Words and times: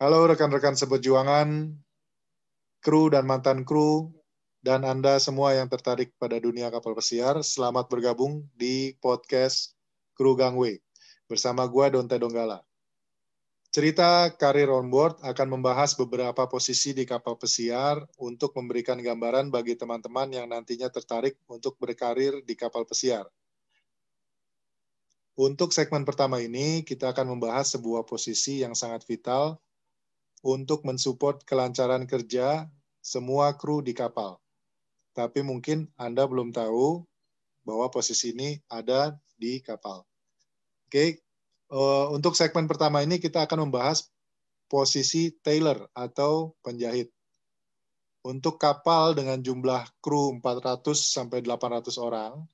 Halo 0.00 0.24
rekan-rekan 0.24 0.80
seperjuangan, 0.80 1.76
kru 2.80 3.12
dan 3.12 3.28
mantan 3.28 3.68
kru, 3.68 4.08
dan 4.64 4.80
Anda 4.80 5.20
semua 5.20 5.52
yang 5.52 5.68
tertarik 5.68 6.16
pada 6.16 6.40
dunia 6.40 6.72
kapal 6.72 6.96
pesiar, 6.96 7.36
selamat 7.44 7.92
bergabung 7.92 8.48
di 8.56 8.96
podcast 8.96 9.76
Kru 10.16 10.40
Gangway 10.40 10.80
bersama 11.28 11.68
gua 11.68 11.92
Donte 11.92 12.16
Donggala. 12.16 12.64
Cerita 13.68 14.32
karir 14.40 14.72
on 14.72 14.88
board 14.88 15.20
akan 15.20 15.60
membahas 15.60 15.92
beberapa 15.92 16.48
posisi 16.48 16.96
di 16.96 17.04
kapal 17.04 17.36
pesiar 17.36 18.00
untuk 18.16 18.56
memberikan 18.56 18.96
gambaran 18.96 19.52
bagi 19.52 19.76
teman-teman 19.76 20.32
yang 20.32 20.48
nantinya 20.48 20.88
tertarik 20.88 21.36
untuk 21.44 21.76
berkarir 21.76 22.40
di 22.40 22.56
kapal 22.56 22.88
pesiar. 22.88 23.28
Untuk 25.36 25.76
segmen 25.76 26.08
pertama 26.08 26.40
ini, 26.40 26.88
kita 26.88 27.12
akan 27.12 27.36
membahas 27.36 27.76
sebuah 27.76 28.08
posisi 28.08 28.64
yang 28.64 28.72
sangat 28.72 29.04
vital 29.04 29.60
untuk 30.40 30.84
mensupport 30.88 31.40
kelancaran 31.44 32.08
kerja 32.08 32.68
semua 33.00 33.56
kru 33.56 33.84
di 33.84 33.92
kapal. 33.92 34.40
Tapi 35.12 35.44
mungkin 35.44 35.88
Anda 36.00 36.24
belum 36.24 36.52
tahu 36.52 37.04
bahwa 37.64 37.92
posisi 37.92 38.32
ini 38.32 38.56
ada 38.72 39.16
di 39.36 39.60
kapal. 39.60 40.04
Oke, 40.88 41.20
uh, 41.72 42.08
untuk 42.12 42.36
segmen 42.36 42.64
pertama 42.64 43.04
ini 43.04 43.20
kita 43.20 43.44
akan 43.44 43.68
membahas 43.68 44.08
posisi 44.70 45.34
tailor 45.42 45.90
atau 45.92 46.54
penjahit. 46.62 47.10
Untuk 48.20 48.60
kapal 48.60 49.16
dengan 49.16 49.40
jumlah 49.40 49.88
kru 50.04 50.36
400 50.44 50.92
sampai 50.92 51.40
800 51.40 51.96
orang, 51.96 52.44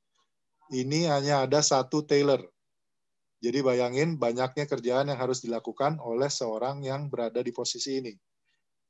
ini 0.71 1.11
hanya 1.11 1.43
ada 1.43 1.59
satu 1.59 2.07
tailor 2.07 2.47
jadi 3.37 3.61
bayangin 3.61 4.17
banyaknya 4.17 4.65
kerjaan 4.65 5.13
yang 5.13 5.21
harus 5.21 5.45
dilakukan 5.45 6.01
oleh 6.01 6.33
seorang 6.33 6.81
yang 6.81 7.13
berada 7.13 7.45
di 7.45 7.53
posisi 7.53 8.01
ini. 8.01 8.15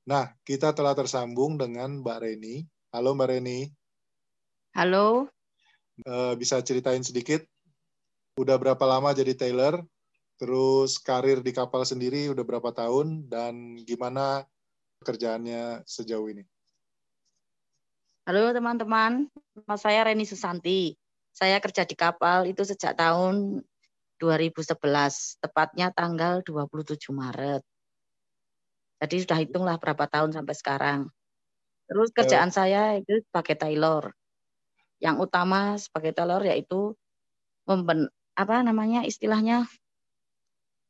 Nah, 0.07 0.31
kita 0.47 0.71
telah 0.71 0.95
tersambung 0.95 1.59
dengan 1.59 1.99
Mbak 1.99 2.19
Reni. 2.23 2.63
Halo 2.95 3.19
Mbak 3.19 3.29
Reni. 3.35 3.67
Halo. 4.79 5.27
Eh, 6.07 6.35
bisa 6.39 6.63
ceritain 6.63 7.03
sedikit, 7.03 7.43
udah 8.39 8.55
berapa 8.61 8.85
lama 8.87 9.11
jadi 9.17 9.35
tailor? 9.35 9.83
Terus 10.37 11.01
karir 11.01 11.41
di 11.41 11.51
kapal 11.51 11.83
sendiri 11.83 12.29
udah 12.31 12.45
berapa 12.45 12.71
tahun? 12.71 13.27
Dan 13.27 13.81
gimana 13.83 14.45
pekerjaannya 15.01 15.83
sejauh 15.89 16.29
ini? 16.31 16.45
Halo 18.29 18.53
teman-teman, 18.53 19.27
nama 19.55 19.77
saya 19.79 20.07
Reni 20.07 20.29
Susanti. 20.29 20.95
Saya 21.33 21.59
kerja 21.59 21.83
di 21.83 21.97
kapal 21.99 22.47
itu 22.47 22.63
sejak 22.63 22.95
tahun 22.95 23.65
2011, 24.19 25.41
tepatnya 25.41 25.93
tanggal 25.93 26.41
27 26.43 27.13
Maret. 27.13 27.63
Jadi 28.97 29.17
sudah 29.23 29.39
hitunglah 29.41 29.77
berapa 29.77 30.09
tahun 30.09 30.33
sampai 30.33 30.55
sekarang. 30.57 31.01
Terus 31.87 32.11
kerjaan 32.11 32.51
uh, 32.51 32.55
saya 32.55 32.83
itu 32.99 33.23
sebagai 33.29 33.57
tailor. 33.61 34.11
Yang 34.99 35.17
utama 35.29 35.77
sebagai 35.77 36.17
tailor 36.17 36.43
yaitu 36.49 36.97
memben 37.69 38.09
apa 38.37 38.65
namanya 38.65 39.05
istilahnya 39.05 39.69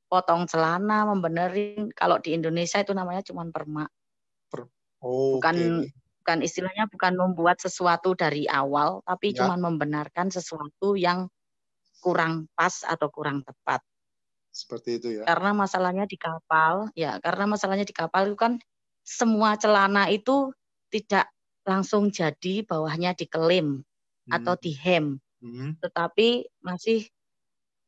potong 0.06 0.46
celana, 0.46 1.04
membenerin. 1.10 1.90
Kalau 1.92 2.22
di 2.22 2.32
Indonesia 2.32 2.78
itu 2.78 2.94
namanya 2.94 3.26
cuma 3.26 3.42
permak. 3.50 3.90
Per, 4.46 4.70
oh, 5.02 5.38
bukan 5.38 5.82
okay. 5.82 5.90
bukan 6.22 6.38
istilahnya 6.46 6.86
bukan 6.86 7.12
membuat 7.18 7.58
sesuatu 7.58 8.14
dari 8.14 8.46
awal, 8.46 9.02
tapi 9.02 9.34
ya. 9.34 9.42
cuma 9.42 9.58
membenarkan 9.58 10.30
sesuatu 10.30 10.94
yang 10.94 11.26
kurang 12.00 12.46
pas 12.54 12.84
atau 12.84 13.08
kurang 13.10 13.42
tepat. 13.42 13.82
Seperti 14.56 14.96
itu 14.96 15.08
ya. 15.20 15.22
Karena 15.28 15.52
masalahnya 15.52 16.08
di 16.08 16.16
kapal, 16.16 16.88
ya 16.96 17.20
karena 17.20 17.44
masalahnya 17.44 17.84
di 17.84 17.92
kapal 17.92 18.32
itu 18.32 18.38
kan 18.40 18.56
semua 19.04 19.60
celana 19.60 20.08
itu 20.08 20.50
tidak 20.88 21.28
langsung 21.66 22.08
jadi 22.08 22.64
bawahnya 22.64 23.12
dikelem 23.12 23.84
hmm. 23.84 24.32
atau 24.32 24.54
dihem. 24.56 25.20
Hmm. 25.44 25.76
Tetapi 25.82 26.48
masih 26.64 27.04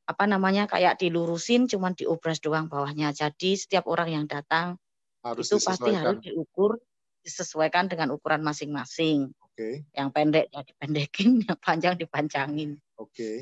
apa 0.08 0.24
namanya 0.24 0.64
kayak 0.64 1.00
dilurusin 1.00 1.68
cuman 1.68 1.96
diobras 1.96 2.40
doang 2.40 2.68
bawahnya. 2.68 3.16
Jadi 3.16 3.56
setiap 3.56 3.88
orang 3.88 4.12
yang 4.12 4.24
datang 4.28 4.76
harus 5.24 5.48
itu 5.48 5.60
pasti 5.60 5.90
harus 5.92 6.20
diukur 6.20 6.80
disesuaikan 7.24 7.88
dengan 7.92 8.12
ukuran 8.12 8.40
masing-masing. 8.40 9.32
Oke. 9.44 9.52
Okay. 9.56 9.74
Yang 9.92 10.08
pendek 10.16 10.46
ya 10.48 10.60
dipendekin, 10.64 11.30
yang 11.48 11.58
panjang 11.60 11.94
dipanjangin. 12.00 12.70
Oke. 12.96 13.12
Okay. 13.12 13.36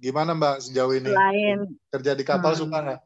Gimana 0.00 0.32
Mbak 0.32 0.56
sejauh 0.64 0.92
ini? 0.96 1.12
Selain 1.12 1.58
kerja 1.92 2.12
di 2.16 2.24
kapal 2.24 2.56
hmm. 2.56 2.60
suka 2.64 2.78
nggak? 2.80 3.00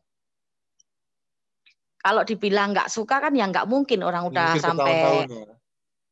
Kalau 2.05 2.23
dibilang 2.23 2.71
nggak 2.71 2.89
suka 2.93 3.17
kan 3.19 3.35
ya 3.35 3.51
nggak 3.51 3.67
mungkin 3.67 4.07
orang 4.07 4.31
udah 4.31 4.55
mungkin 4.55 4.63
sampai 4.63 4.95
ya. 5.27 5.45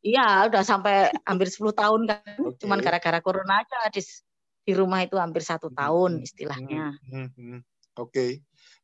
Iya, 0.03 0.51
udah 0.51 0.63
sampai 0.67 1.15
hampir 1.23 1.47
10 1.47 1.71
tahun 1.79 2.01
kan. 2.11 2.19
Okay. 2.53 2.67
Cuman 2.67 2.83
gara-gara 2.83 3.23
corona 3.23 3.63
aja 3.63 3.87
di, 3.95 4.03
di 4.67 4.73
rumah 4.75 5.07
itu 5.07 5.15
hampir 5.15 5.47
satu 5.47 5.71
hmm, 5.71 5.79
tahun 5.79 6.11
hmm, 6.19 6.27
istilahnya. 6.27 6.85
Hmm, 7.07 7.15
hmm, 7.15 7.29
hmm. 7.39 7.59
Oke. 8.03 8.11
Okay. 8.11 8.31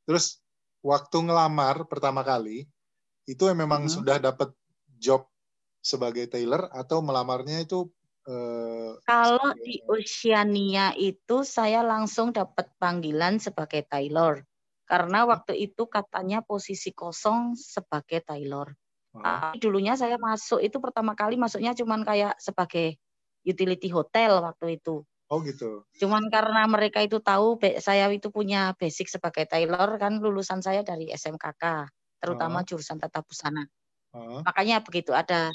Terus 0.06 0.38
waktu 0.78 1.18
ngelamar 1.26 1.90
pertama 1.90 2.22
kali 2.22 2.70
itu 3.26 3.42
memang 3.50 3.90
hmm. 3.90 3.92
sudah 3.92 4.22
dapat 4.22 4.54
job 4.94 5.26
sebagai 5.82 6.30
tailor 6.30 6.70
atau 6.70 7.02
melamarnya 7.02 7.66
itu 7.66 7.90
Eh, 8.28 8.92
Kalau 9.08 9.56
di 9.56 9.80
Oceania 9.88 10.92
itu 10.92 11.48
saya 11.48 11.80
langsung 11.80 12.28
dapat 12.28 12.68
panggilan 12.76 13.40
sebagai 13.40 13.88
tailor 13.88 14.44
karena 14.84 15.24
waktu 15.24 15.56
itu 15.56 15.88
katanya 15.88 16.44
posisi 16.44 16.92
kosong 16.92 17.56
sebagai 17.56 18.20
tailor. 18.20 18.76
Oh. 19.16 19.24
Tapi 19.24 19.56
dulunya 19.60 19.96
saya 19.96 20.20
masuk 20.20 20.60
itu 20.60 20.76
pertama 20.76 21.16
kali 21.16 21.40
masuknya 21.40 21.72
cuman 21.72 22.04
kayak 22.04 22.36
sebagai 22.36 23.00
utility 23.48 23.88
hotel 23.88 24.44
waktu 24.44 24.76
itu. 24.76 25.00
Oh 25.28 25.40
gitu. 25.40 25.84
Cuman 25.96 26.28
karena 26.28 26.68
mereka 26.68 27.00
itu 27.00 27.20
tahu 27.20 27.56
saya 27.80 28.08
itu 28.12 28.28
punya 28.28 28.76
basic 28.76 29.08
sebagai 29.12 29.48
tailor 29.48 29.96
kan 29.96 30.20
lulusan 30.20 30.60
saya 30.60 30.80
dari 30.84 31.08
SMKK, 31.12 31.88
terutama 32.20 32.60
oh. 32.60 32.64
jurusan 32.64 33.00
tata 33.00 33.24
busana. 33.24 33.64
Oh. 34.12 34.40
Makanya 34.44 34.80
begitu 34.80 35.12
ada 35.12 35.52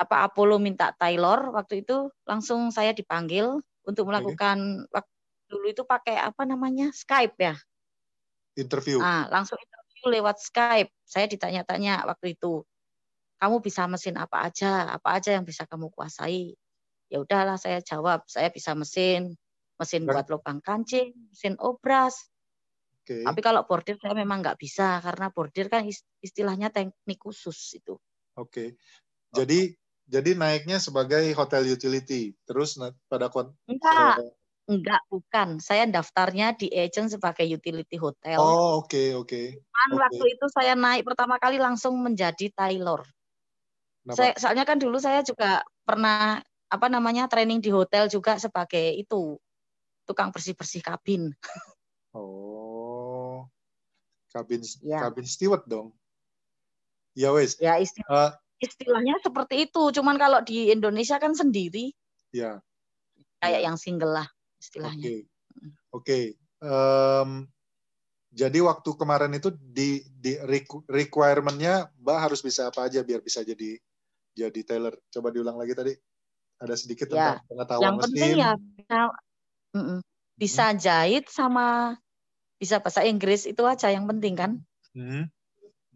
apa 0.00 0.24
Apollo 0.24 0.56
minta 0.56 0.96
Taylor 0.96 1.52
waktu 1.52 1.84
itu 1.84 2.08
langsung 2.24 2.72
saya 2.72 2.96
dipanggil 2.96 3.60
untuk 3.84 4.08
melakukan 4.08 4.88
okay. 4.88 4.96
waktu 4.96 5.14
dulu 5.52 5.66
itu 5.68 5.82
pakai 5.84 6.16
apa 6.16 6.48
namanya 6.48 6.88
Skype 6.94 7.36
ya? 7.36 7.54
Interview. 8.56 9.02
Ah 9.04 9.28
langsung 9.28 9.60
interview 9.60 10.04
lewat 10.08 10.40
Skype. 10.40 10.88
Saya 11.04 11.28
ditanya-tanya 11.28 12.08
waktu 12.08 12.32
itu 12.38 12.64
kamu 13.36 13.60
bisa 13.60 13.84
mesin 13.90 14.16
apa 14.16 14.48
aja? 14.48 14.88
Apa 14.88 15.20
aja 15.20 15.36
yang 15.36 15.44
bisa 15.44 15.68
kamu 15.68 15.92
kuasai? 15.92 16.56
Ya 17.12 17.20
udahlah 17.20 17.60
saya 17.60 17.84
jawab 17.84 18.24
saya 18.24 18.48
bisa 18.48 18.72
mesin 18.72 19.36
mesin 19.76 20.08
buat 20.08 20.24
lubang 20.32 20.64
kancing 20.64 21.12
mesin 21.28 21.60
obras. 21.60 22.30
Okay. 23.00 23.26
tapi 23.26 23.40
kalau 23.42 23.64
bordir 23.66 23.98
saya 23.98 24.14
memang 24.14 24.38
nggak 24.38 24.60
bisa 24.60 25.02
karena 25.02 25.32
bordir 25.34 25.66
kan 25.66 25.82
istilahnya 26.22 26.70
teknik 26.70 27.18
khusus 27.18 27.74
itu. 27.74 27.98
Oke. 28.38 28.46
Okay. 28.46 28.68
jadi 29.34 29.74
jadi 30.10 30.34
naiknya 30.34 30.82
sebagai 30.82 31.22
hotel 31.38 31.70
utility. 31.70 32.34
Terus 32.42 32.74
pada 33.06 33.30
kon 33.30 33.54
Enggak. 33.70 34.34
Enggak, 34.66 35.02
bukan. 35.10 35.58
Saya 35.62 35.86
daftarnya 35.86 36.54
di 36.54 36.70
agent 36.70 37.10
sebagai 37.10 37.46
utility 37.46 37.98
hotel. 37.98 38.38
Oh, 38.38 38.82
oke, 38.82 38.90
okay, 38.90 39.08
oke. 39.14 39.26
Okay. 39.26 39.46
okay. 39.58 39.94
waktu 39.98 40.24
itu 40.34 40.46
saya 40.50 40.78
naik 40.78 41.06
pertama 41.06 41.38
kali 41.42 41.58
langsung 41.58 41.98
menjadi 41.98 42.50
tailor. 42.54 43.02
Saya, 44.10 44.34
soalnya 44.38 44.66
kan 44.66 44.78
dulu 44.78 44.98
saya 44.98 45.22
juga 45.26 45.62
pernah 45.82 46.42
apa 46.70 46.86
namanya 46.86 47.26
training 47.26 47.58
di 47.58 47.70
hotel 47.74 48.06
juga 48.06 48.38
sebagai 48.38 48.94
itu 48.94 49.38
tukang 50.06 50.34
bersih-bersih 50.34 50.82
kabin. 50.82 51.30
Oh. 52.10 53.46
Kabin 54.34 54.66
ya. 54.82 55.06
kabin 55.06 55.30
steward 55.30 55.62
dong. 55.70 55.94
Ya 57.14 57.30
wes. 57.30 57.54
Ya 57.62 57.78
istilah. 57.78 58.10
Uh, 58.10 58.30
istilahnya 58.60 59.16
seperti 59.24 59.66
itu. 59.66 59.82
Cuman 59.90 60.20
kalau 60.20 60.44
di 60.44 60.68
Indonesia 60.70 61.16
kan 61.16 61.32
sendiri. 61.32 61.90
Ya. 62.30 62.60
Kayak 63.40 63.60
ya. 63.64 63.66
yang 63.72 63.76
single 63.80 64.12
lah 64.12 64.28
istilahnya. 64.60 65.08
Oke. 65.08 65.16
Okay. 65.16 65.20
Okay. 65.90 66.24
Um, 66.60 67.48
jadi 68.30 68.62
waktu 68.62 68.90
kemarin 68.94 69.32
itu 69.34 69.50
di 69.56 70.04
di 70.06 70.38
requirement-nya 70.86 71.90
Mbak 71.98 72.18
harus 72.20 72.44
bisa 72.44 72.68
apa 72.70 72.86
aja 72.86 73.00
biar 73.02 73.24
bisa 73.24 73.40
jadi 73.42 73.80
jadi 74.36 74.60
tailor. 74.62 74.94
Coba 75.08 75.32
diulang 75.32 75.56
lagi 75.56 75.72
tadi. 75.74 75.96
Ada 76.60 76.76
sedikit 76.76 77.08
ya. 77.08 77.40
tentang 77.40 77.48
pengetahuan 77.48 77.82
Yang 77.82 77.96
mesin. 77.96 78.04
penting 78.12 78.32
ya 78.36 78.52
bisa, 78.60 78.98
bisa 80.36 80.64
hmm. 80.68 80.76
jahit 80.76 81.24
sama 81.32 81.66
bisa 82.60 82.76
bahasa 82.84 83.00
Inggris 83.08 83.48
itu 83.48 83.64
aja 83.64 83.88
yang 83.88 84.04
penting 84.04 84.36
kan. 84.36 84.60
Hmm. 84.92 85.32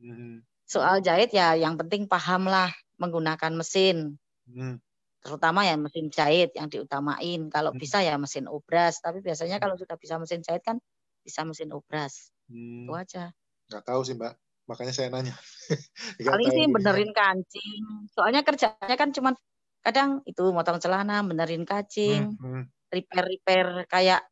Hmm 0.01 0.41
soal 0.75 0.99
jahit 0.99 1.31
ya 1.31 1.55
yang 1.55 1.79
penting 1.79 2.11
pahamlah 2.11 2.75
menggunakan 2.99 3.55
mesin. 3.55 4.19
Hmm. 4.51 4.83
Terutama 5.23 5.63
ya 5.63 5.79
mesin 5.79 6.11
jahit 6.11 6.51
yang 6.59 6.67
diutamain. 6.67 7.47
Kalau 7.49 7.71
hmm. 7.71 7.79
bisa 7.79 8.03
ya 8.03 8.19
mesin 8.19 8.51
obras. 8.51 8.99
Tapi 8.99 9.23
biasanya 9.23 9.63
kalau 9.63 9.79
sudah 9.79 9.95
bisa 9.95 10.19
mesin 10.19 10.43
jahit 10.43 10.67
kan 10.67 10.83
bisa 11.23 11.47
mesin 11.47 11.71
obras. 11.71 12.35
Hmm. 12.51 12.91
Itu 12.91 12.93
aja. 12.99 13.31
Nggak 13.71 13.85
tahu 13.87 14.01
sih 14.03 14.19
Mbak. 14.19 14.35
Makanya 14.67 14.93
saya 14.97 15.09
nanya. 15.13 15.35
Paling 16.29 16.51
sih 16.51 16.67
benerin 16.67 17.13
kancing. 17.15 18.11
Soalnya 18.13 18.43
kerjanya 18.43 18.97
kan 18.99 19.15
cuma 19.15 19.37
kadang 19.85 20.25
itu 20.25 20.45
motong 20.49 20.81
celana, 20.81 21.21
benerin 21.21 21.69
kancing, 21.69 22.41
hmm, 22.41 22.41
hmm. 22.41 22.65
repair-repair 22.89 23.85
kayak 23.85 24.25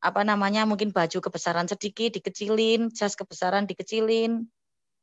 apa 0.00 0.24
namanya 0.24 0.64
mungkin 0.64 0.88
baju 0.88 1.20
kebesaran 1.20 1.68
sedikit 1.68 2.16
dikecilin, 2.16 2.88
jas 2.96 3.12
kebesaran 3.12 3.68
dikecilin, 3.68 4.48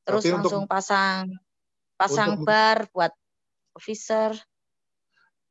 terus 0.03 0.23
Tapi 0.23 0.35
langsung 0.35 0.63
untuk, 0.67 0.71
pasang 0.71 1.31
pasang 1.97 2.31
untuk, 2.35 2.47
bar 2.49 2.85
buat 2.91 3.13
officer. 3.77 4.35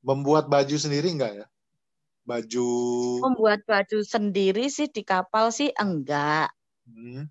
Membuat 0.02 0.50
baju 0.50 0.76
sendiri 0.76 1.14
enggak 1.14 1.32
ya? 1.42 1.46
Baju 2.22 2.68
Membuat 3.22 3.66
baju 3.66 3.98
sendiri 4.02 4.70
sih 4.70 4.90
di 4.90 5.02
kapal 5.02 5.50
sih 5.54 5.70
enggak. 5.74 6.50
Hmm. 6.86 7.30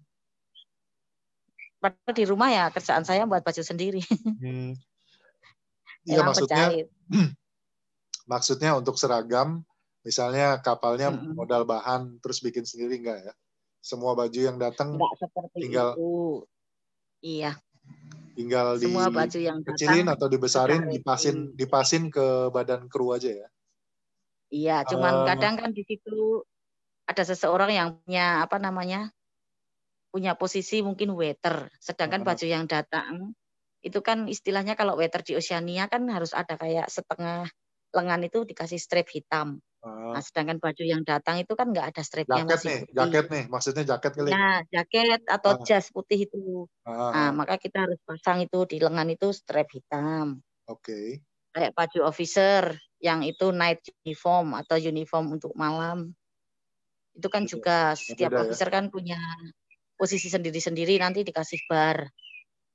Padahal 1.81 2.13
di 2.13 2.25
rumah 2.27 2.49
ya 2.51 2.65
kerjaan 2.71 3.03
saya 3.03 3.27
buat 3.27 3.43
baju 3.43 3.61
sendiri. 3.61 4.01
Hmm. 4.41 4.75
Iya 6.01 6.25
maksudnya 6.25 6.89
maksudnya 8.33 8.73
untuk 8.73 8.97
seragam 8.97 9.61
misalnya 10.01 10.57
kapalnya 10.57 11.13
hmm. 11.13 11.37
modal 11.37 11.61
bahan 11.61 12.17
terus 12.25 12.41
bikin 12.41 12.65
sendiri 12.65 12.97
enggak 12.97 13.21
ya? 13.21 13.33
Semua 13.85 14.17
baju 14.17 14.33
yang 14.33 14.57
datang 14.57 14.97
tinggal 15.53 15.93
itu. 15.93 16.49
Iya. 17.21 17.57
Tinggal 18.33 18.81
Semua 18.81 19.07
di 19.07 19.15
baju 19.15 19.39
yang 19.39 19.59
kecilin 19.61 20.07
atau 20.09 20.27
dibesarin, 20.27 20.89
dipasin 20.89 21.53
dipasin 21.53 22.09
ke 22.09 22.49
badan 22.49 22.89
kru 22.89 23.13
aja 23.13 23.29
ya. 23.29 23.47
Iya, 24.51 24.77
cuman 24.83 25.23
uh, 25.23 25.25
kadang 25.31 25.55
kan 25.55 25.71
di 25.71 25.85
situ 25.87 26.43
ada 27.07 27.23
seseorang 27.23 27.71
yang 27.71 27.89
punya 28.03 28.43
apa 28.43 28.57
namanya? 28.59 29.13
punya 30.11 30.35
posisi 30.35 30.83
mungkin 30.83 31.15
waiter, 31.15 31.71
sedangkan 31.79 32.27
baju 32.27 32.43
yang 32.43 32.67
datang 32.67 33.31
itu 33.81 33.97
kan 34.05 34.29
istilahnya 34.29 34.77
kalau 34.77 34.93
waiter 34.93 35.25
di 35.25 35.33
Oceania 35.33 35.89
kan 35.89 36.05
harus 36.05 36.37
ada 36.37 36.53
kayak 36.53 36.85
setengah 36.91 37.49
lengan 37.95 38.21
itu 38.21 38.45
dikasih 38.45 38.77
strap 38.77 39.09
hitam. 39.09 39.57
Uh, 39.81 40.13
nah, 40.13 40.21
sedangkan 40.21 40.61
baju 40.61 40.83
yang 40.85 41.01
datang 41.01 41.41
itu 41.41 41.57
kan 41.57 41.73
nggak 41.73 41.89
ada 41.89 42.01
strapnya 42.05 42.45
jaket 42.45 42.61
nih, 42.61 42.79
putih. 42.85 42.93
jaket 43.01 43.25
nih, 43.33 43.43
maksudnya 43.49 43.83
jaket 43.89 44.11
kali. 44.13 44.29
Nah, 44.29 44.61
jaket 44.69 45.21
atau 45.25 45.51
uh, 45.57 45.65
jas 45.65 45.89
putih 45.89 46.29
itu. 46.29 46.69
Uh, 46.85 47.09
nah, 47.09 47.33
maka 47.33 47.57
kita 47.57 47.89
harus 47.89 47.97
pasang 48.05 48.45
itu 48.45 48.61
di 48.69 48.77
lengan 48.77 49.09
itu 49.09 49.33
strap 49.33 49.65
hitam. 49.73 50.37
Oke. 50.69 50.85
Okay. 50.85 51.07
Kayak 51.57 51.73
baju 51.73 51.99
officer 52.05 52.77
yang 53.01 53.25
itu 53.25 53.49
night 53.49 53.81
uniform 54.05 54.53
atau 54.53 54.77
uniform 54.77 55.41
untuk 55.41 55.57
malam. 55.57 56.13
Itu 57.17 57.33
kan 57.33 57.49
juga 57.49 57.97
setiap 57.97 58.37
ya? 58.37 58.45
officer 58.45 58.69
kan 58.69 58.93
punya 58.93 59.17
posisi 59.97 60.29
sendiri-sendiri 60.29 61.01
nanti 61.01 61.25
dikasih 61.25 61.57
bar. 61.65 62.05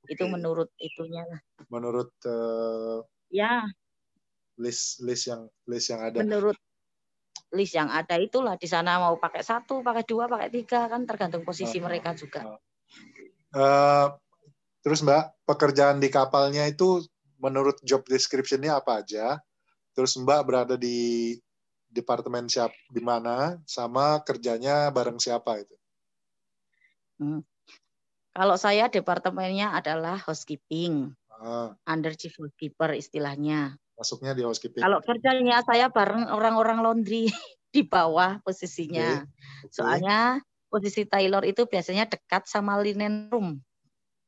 Okay. 0.03 0.19
Itu 0.19 0.27
menurut 0.27 0.75
itunya 0.75 1.23
lah. 1.23 1.39
Menurut 1.71 2.11
uh, 2.27 2.99
ya 3.31 3.63
list 4.59 4.99
list 5.07 5.31
yang 5.31 5.47
list 5.63 5.87
yang 5.87 6.03
ada. 6.03 6.19
Menurut 6.19 6.59
list 7.55 7.73
yang 7.75 7.87
ada 7.87 8.19
itulah 8.19 8.59
di 8.59 8.67
sana 8.67 8.99
mau 8.99 9.15
pakai 9.15 9.43
satu, 9.43 9.79
pakai 9.79 10.03
dua, 10.03 10.27
pakai 10.27 10.49
tiga 10.51 10.91
kan 10.91 11.07
tergantung 11.07 11.47
posisi 11.47 11.79
uh, 11.79 11.83
mereka 11.87 12.11
juga. 12.11 12.59
Uh, 13.55 14.11
terus 14.83 14.99
Mbak, 15.03 15.47
pekerjaan 15.47 16.03
di 16.03 16.11
kapalnya 16.11 16.67
itu 16.67 17.03
menurut 17.39 17.79
job 17.85 18.03
description-nya 18.03 18.83
apa 18.83 18.99
aja? 18.99 19.39
Terus 19.95 20.19
Mbak 20.19 20.41
berada 20.43 20.75
di 20.75 21.33
departemen 21.87 22.51
siap 22.51 22.75
di 22.91 22.99
mana 22.99 23.57
sama 23.63 24.19
kerjanya 24.21 24.91
bareng 24.91 25.17
siapa 25.17 25.63
itu? 25.63 25.75
Hmm. 27.17 27.41
Kalau 28.37 28.53
saya 28.53 28.85
departemennya 28.85 29.73
adalah 29.73 30.21
housekeeping, 30.21 31.09
ah. 31.33 31.73
under 31.89 32.13
chief 32.13 32.37
housekeeper 32.37 32.93
istilahnya. 32.93 33.79
Masuknya 33.97 34.37
di 34.37 34.45
housekeeping. 34.45 34.85
Kalau 34.85 35.01
kerjanya 35.01 35.65
saya 35.65 35.89
bareng 35.89 36.29
orang-orang 36.29 36.85
laundry 36.85 37.25
di 37.73 37.81
bawah 37.81 38.37
posisinya. 38.45 39.25
Okay. 39.25 39.73
Soalnya 39.73 40.39
posisi 40.69 41.03
Taylor 41.09 41.41
itu 41.43 41.65
biasanya 41.65 42.05
dekat 42.05 42.45
sama 42.45 42.77
linen 42.77 43.27
room. 43.33 43.57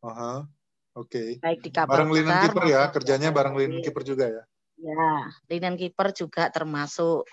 Aha. 0.01 0.49
Oke. 0.97 1.37
Okay. 1.37 1.45
Baik 1.45 1.59
di 1.61 1.69
kapal 1.69 1.93
bareng 2.01 2.11
linen 2.11 2.35
keeper 2.41 2.65
ya, 2.65 2.81
kerjanya 2.89 3.29
bareng 3.29 3.55
linen 3.55 3.79
keeper 3.85 4.03
juga 4.03 4.25
ya. 4.25 4.43
Ya, 4.79 5.29
linen 5.51 5.75
keeper 5.77 6.09
juga 6.17 6.49
termasuk. 6.49 7.29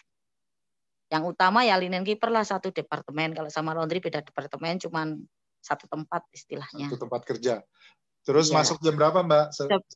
Yang 1.06 1.38
utama 1.38 1.62
ya 1.62 1.78
linen 1.78 2.02
keeper 2.02 2.28
lah 2.28 2.44
satu 2.44 2.68
departemen. 2.68 3.32
Kalau 3.32 3.48
sama 3.48 3.72
laundry 3.72 4.02
beda 4.02 4.20
departemen, 4.20 4.76
cuman 4.82 5.24
satu 5.62 5.88
tempat 5.88 6.26
istilahnya. 6.34 6.90
Satu 6.90 7.06
tempat 7.06 7.22
kerja. 7.24 7.62
Terus 8.26 8.50
ya. 8.50 8.58
masuk 8.58 8.82
jam 8.82 8.98
berapa 8.98 9.22
Mbak? 9.22 9.46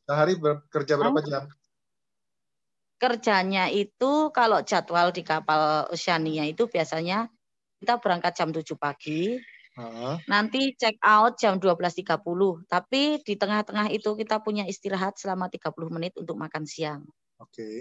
Sehari 0.07 0.39
kerja 0.71 0.95
berapa 0.95 1.19
jam? 1.27 1.43
Kerjanya 3.01 3.73
itu 3.73 4.29
kalau 4.29 4.61
jadwal 4.61 5.09
di 5.09 5.25
kapal 5.25 5.89
Oceania 5.89 6.45
itu 6.45 6.69
biasanya 6.69 7.25
kita 7.81 7.97
berangkat 7.97 8.37
jam 8.37 8.53
7 8.53 8.77
pagi. 8.77 9.41
Uh. 9.73 10.21
Nanti 10.29 10.77
check 10.77 11.01
out 11.01 11.41
jam 11.41 11.57
12.30. 11.57 12.21
Tapi 12.69 13.17
di 13.25 13.33
tengah-tengah 13.33 13.89
itu 13.89 14.13
kita 14.13 14.37
punya 14.45 14.69
istirahat 14.69 15.17
selama 15.17 15.49
30 15.49 15.73
menit 15.89 16.13
untuk 16.13 16.37
makan 16.37 16.69
siang. 16.69 17.01
Oke. 17.41 17.49
Okay. 17.49 17.77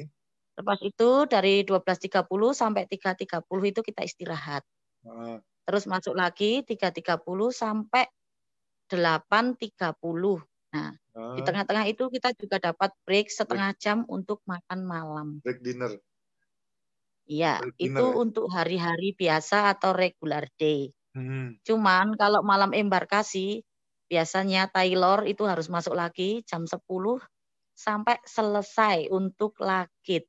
Lepas 0.56 0.80
itu 0.80 1.28
dari 1.28 1.68
12.30 1.68 2.24
sampai 2.56 2.88
3.30 2.88 3.44
itu 3.44 3.80
kita 3.84 4.00
istirahat. 4.08 4.64
Uh 5.04 5.36
terus 5.70 5.86
masuk 5.86 6.18
lagi 6.18 6.66
3.30 6.66 7.22
sampai 7.54 8.10
8.30. 8.90 9.94
Nah, 10.74 10.90
ah. 10.90 10.92
Di 11.10 11.42
tengah-tengah 11.42 11.84
itu 11.90 12.06
kita 12.06 12.30
juga 12.38 12.56
dapat 12.62 12.94
break 13.02 13.28
setengah 13.28 13.74
break. 13.74 13.82
jam 13.82 13.98
untuk 14.06 14.40
makan 14.46 14.80
malam. 14.86 15.28
Break 15.42 15.60
dinner. 15.60 15.98
Iya, 17.30 17.62
itu 17.78 17.94
ya? 18.10 18.14
untuk 18.18 18.50
hari-hari 18.50 19.14
biasa 19.14 19.70
atau 19.70 19.94
regular 19.94 20.50
day. 20.58 20.90
Hmm. 21.14 21.58
Cuman 21.62 22.18
kalau 22.18 22.42
malam 22.42 22.74
embarkasi, 22.74 23.62
biasanya 24.10 24.66
Taylor 24.70 25.22
itu 25.26 25.46
harus 25.46 25.70
masuk 25.70 25.94
lagi 25.94 26.42
jam 26.42 26.66
10 26.66 26.82
sampai 27.74 28.18
selesai 28.26 29.06
untuk 29.14 29.54
lakit. 29.62 30.26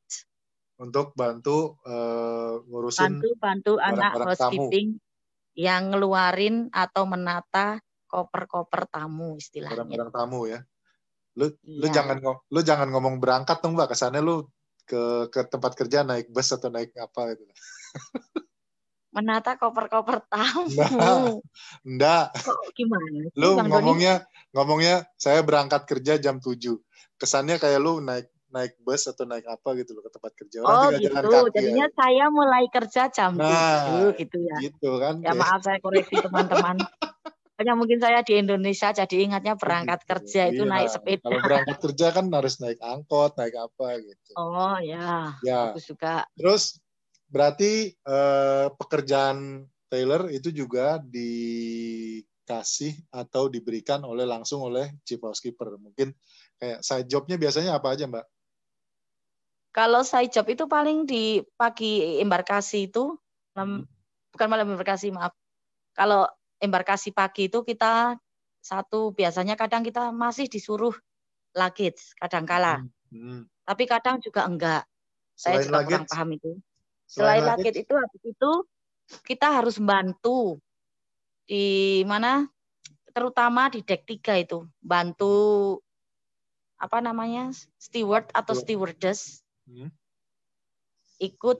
Untuk 0.77 1.13
bantu 1.17 1.81
uh, 1.85 2.61
ngurusin 2.65 3.21
bantu 3.21 3.29
bantu 3.37 3.73
anak 3.81 4.11
housekeeping 4.17 4.97
yang 5.57 5.93
ngeluarin 5.93 6.69
atau 6.73 7.05
menata 7.05 7.81
koper-koper 8.05 8.89
tamu 8.89 9.37
istilahnya. 9.41 9.81
Barang-barang 9.83 10.11
tamu 10.13 10.39
ya. 10.49 10.59
Lu 11.39 11.47
iya. 11.63 11.79
lu 11.79 11.87
jangan 11.91 12.17
lu 12.23 12.59
jangan 12.59 12.87
ngomong 12.91 13.23
berangkat 13.23 13.63
dong 13.63 13.79
Mbak, 13.79 13.95
kesannya 13.95 14.19
lu 14.19 14.47
ke 14.83 15.31
ke 15.31 15.41
tempat 15.47 15.71
kerja 15.77 16.03
naik 16.03 16.27
bus 16.33 16.51
atau 16.51 16.67
naik 16.67 16.91
apa 16.99 17.35
gitu. 17.35 17.43
Menata 19.15 19.59
koper-koper 19.59 20.23
tamu. 20.31 20.71
Nah, 20.71 21.35
enggak. 21.83 22.31
Kok 22.31 22.71
gimana? 22.71 23.27
Lu 23.35 23.59
ngomongnya 23.59 24.23
ngomongnya 24.55 25.03
saya 25.19 25.43
berangkat 25.43 25.83
kerja 25.83 26.15
jam 26.15 26.39
7. 26.39 26.79
Kesannya 27.19 27.59
kayak 27.59 27.79
lu 27.83 27.99
naik 27.99 28.31
naik 28.51 28.75
bus 28.83 29.07
atau 29.07 29.23
naik 29.23 29.47
apa 29.47 29.79
gitu 29.79 29.95
loh 29.95 30.03
ke 30.07 30.11
tempat 30.15 30.31
kerja. 30.35 30.57
Orang 30.63 30.75
oh 30.75 30.89
gitu. 30.95 31.11
Jalan 31.11 31.23
kaki 31.27 31.55
Jadinya 31.59 31.87
ya. 31.87 31.95
saya 31.95 32.25
mulai 32.31 32.63
kerja 32.71 33.01
jam 33.11 33.31
nah, 33.35 34.11
7 34.11 34.19
gitu 34.19 34.37
ya. 34.43 34.57
Gitu 34.63 34.89
kan. 34.99 35.15
Ya 35.23 35.31
maaf 35.35 35.59
saya 35.63 35.79
koreksi 35.79 36.15
teman-teman. 36.19 36.79
Hanya 37.61 37.77
mungkin 37.77 38.01
saya 38.01 38.25
di 38.25 38.41
Indonesia 38.41 38.89
jadi 38.89 39.15
ingatnya 39.21 39.53
berangkat 39.53 40.01
gitu. 40.01 40.09
kerja 40.09 40.41
itu 40.49 40.65
iya. 40.65 40.71
naik 40.73 40.89
sepeda. 40.89 41.29
Kalau 41.29 41.45
berangkat 41.45 41.77
kerja 41.77 42.07
kan 42.09 42.25
harus 42.33 42.57
naik 42.57 42.81
angkot, 42.81 43.37
naik 43.37 43.53
apa 43.53 44.01
gitu. 44.01 44.31
Oh 44.33 44.81
ya. 44.81 45.37
Ya. 45.45 45.69
Bagus 45.69 45.85
juga. 45.85 46.25
Terus 46.33 46.81
berarti 47.29 47.93
eh, 47.93 48.67
pekerjaan 48.73 49.69
Taylor 49.93 50.33
itu 50.33 50.49
juga 50.49 50.97
dikasih 51.05 52.97
atau 53.13 53.45
diberikan 53.45 54.01
oleh 54.09 54.25
langsung 54.25 54.65
oleh 54.65 54.97
chief 55.05 55.21
housekeeper. 55.21 55.77
Mungkin 55.77 56.17
kayak 56.57 56.81
side 56.81 57.05
jobnya 57.05 57.37
biasanya 57.37 57.77
apa 57.77 57.93
aja, 57.93 58.09
Mbak? 58.09 58.25
Kalau 59.69 60.01
side 60.01 60.33
job 60.33 60.49
itu 60.49 60.65
paling 60.65 61.05
di 61.05 61.45
pagi 61.53 62.17
embarkasi 62.17 62.89
itu, 62.89 63.13
hmm. 63.53 63.85
bukan 64.33 64.47
malam 64.49 64.73
embarkasi 64.73 65.13
maaf. 65.13 65.37
Kalau 65.93 66.25
embarkasi 66.61 67.11
pagi 67.11 67.49
itu 67.49 67.65
kita 67.65 68.15
satu 68.61 69.11
biasanya 69.17 69.57
kadang 69.57 69.81
kita 69.81 70.13
masih 70.13 70.45
disuruh 70.45 70.93
lagit 71.57 71.97
kadang 72.21 72.45
kala. 72.45 72.85
Hmm. 73.09 73.41
Hmm. 73.41 73.41
Tapi 73.65 73.83
kadang 73.89 74.21
juga 74.21 74.45
enggak. 74.45 74.85
Selain 75.35 75.65
Saya 75.65 75.67
juga 75.67 75.79
kurang 75.89 76.05
paham 76.07 76.29
itu. 76.37 76.51
Selain, 77.09 77.41
Selain 77.41 77.43
lagit 77.43 77.75
itu 77.75 77.93
habis 77.97 78.23
itu 78.23 78.51
kita 79.25 79.47
harus 79.59 79.75
bantu 79.81 80.61
di 81.49 81.99
mana 82.07 82.47
terutama 83.11 83.67
di 83.67 83.83
deck 83.83 84.07
tiga 84.07 84.39
itu 84.39 84.63
bantu 84.79 85.75
apa 86.79 87.03
namanya 87.03 87.51
steward 87.75 88.31
atau 88.31 88.55
stewardess 88.55 89.43
hmm. 89.67 89.91
ikut 91.19 91.59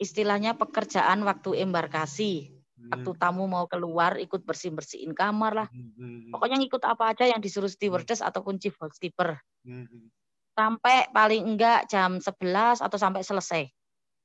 istilahnya 0.00 0.56
pekerjaan 0.56 1.22
waktu 1.28 1.60
embarkasi. 1.60 2.59
Waktu 2.88 3.10
tamu 3.20 3.44
mau 3.44 3.68
keluar 3.68 4.16
ikut 4.16 4.40
bersih 4.46 4.72
bersihin 4.72 5.12
kamar 5.12 5.52
lah. 5.52 5.68
Hmm, 5.68 5.92
hmm, 5.92 6.00
hmm. 6.00 6.30
Pokoknya 6.32 6.56
ngikut 6.56 6.82
apa 6.88 7.12
aja 7.12 7.28
yang 7.28 7.44
disuruh 7.44 7.68
stewardess 7.68 8.24
ataupun 8.24 8.56
chief 8.56 8.72
housekeeper. 8.80 9.36
Hmm, 9.66 9.84
hmm. 9.84 10.08
Sampai 10.56 11.12
paling 11.12 11.44
enggak 11.44 11.92
jam 11.92 12.16
11 12.18 12.80
atau 12.80 12.96
sampai 12.96 13.20
selesai. 13.20 13.68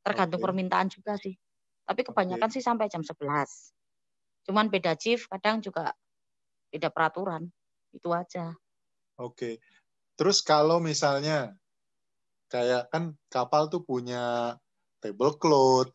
Tergantung 0.06 0.40
Oke. 0.40 0.46
permintaan 0.48 0.88
juga 0.88 1.20
sih. 1.20 1.36
Tapi 1.86 2.02
kebanyakan 2.08 2.50
sih 2.50 2.64
sampai 2.64 2.88
jam 2.88 3.04
11. 3.04 3.28
Cuman 4.46 4.70
beda 4.70 4.96
chief, 4.96 5.26
kadang 5.28 5.60
juga 5.60 5.92
beda 6.72 6.90
peraturan. 6.90 7.50
Itu 7.92 8.14
aja. 8.14 8.54
Oke. 9.20 9.60
Terus 10.16 10.40
kalau 10.40 10.80
misalnya 10.80 11.54
kayak 12.48 12.88
kan 12.94 13.18
kapal 13.28 13.68
tuh 13.68 13.84
punya 13.84 14.56
tablecloth, 15.04 15.92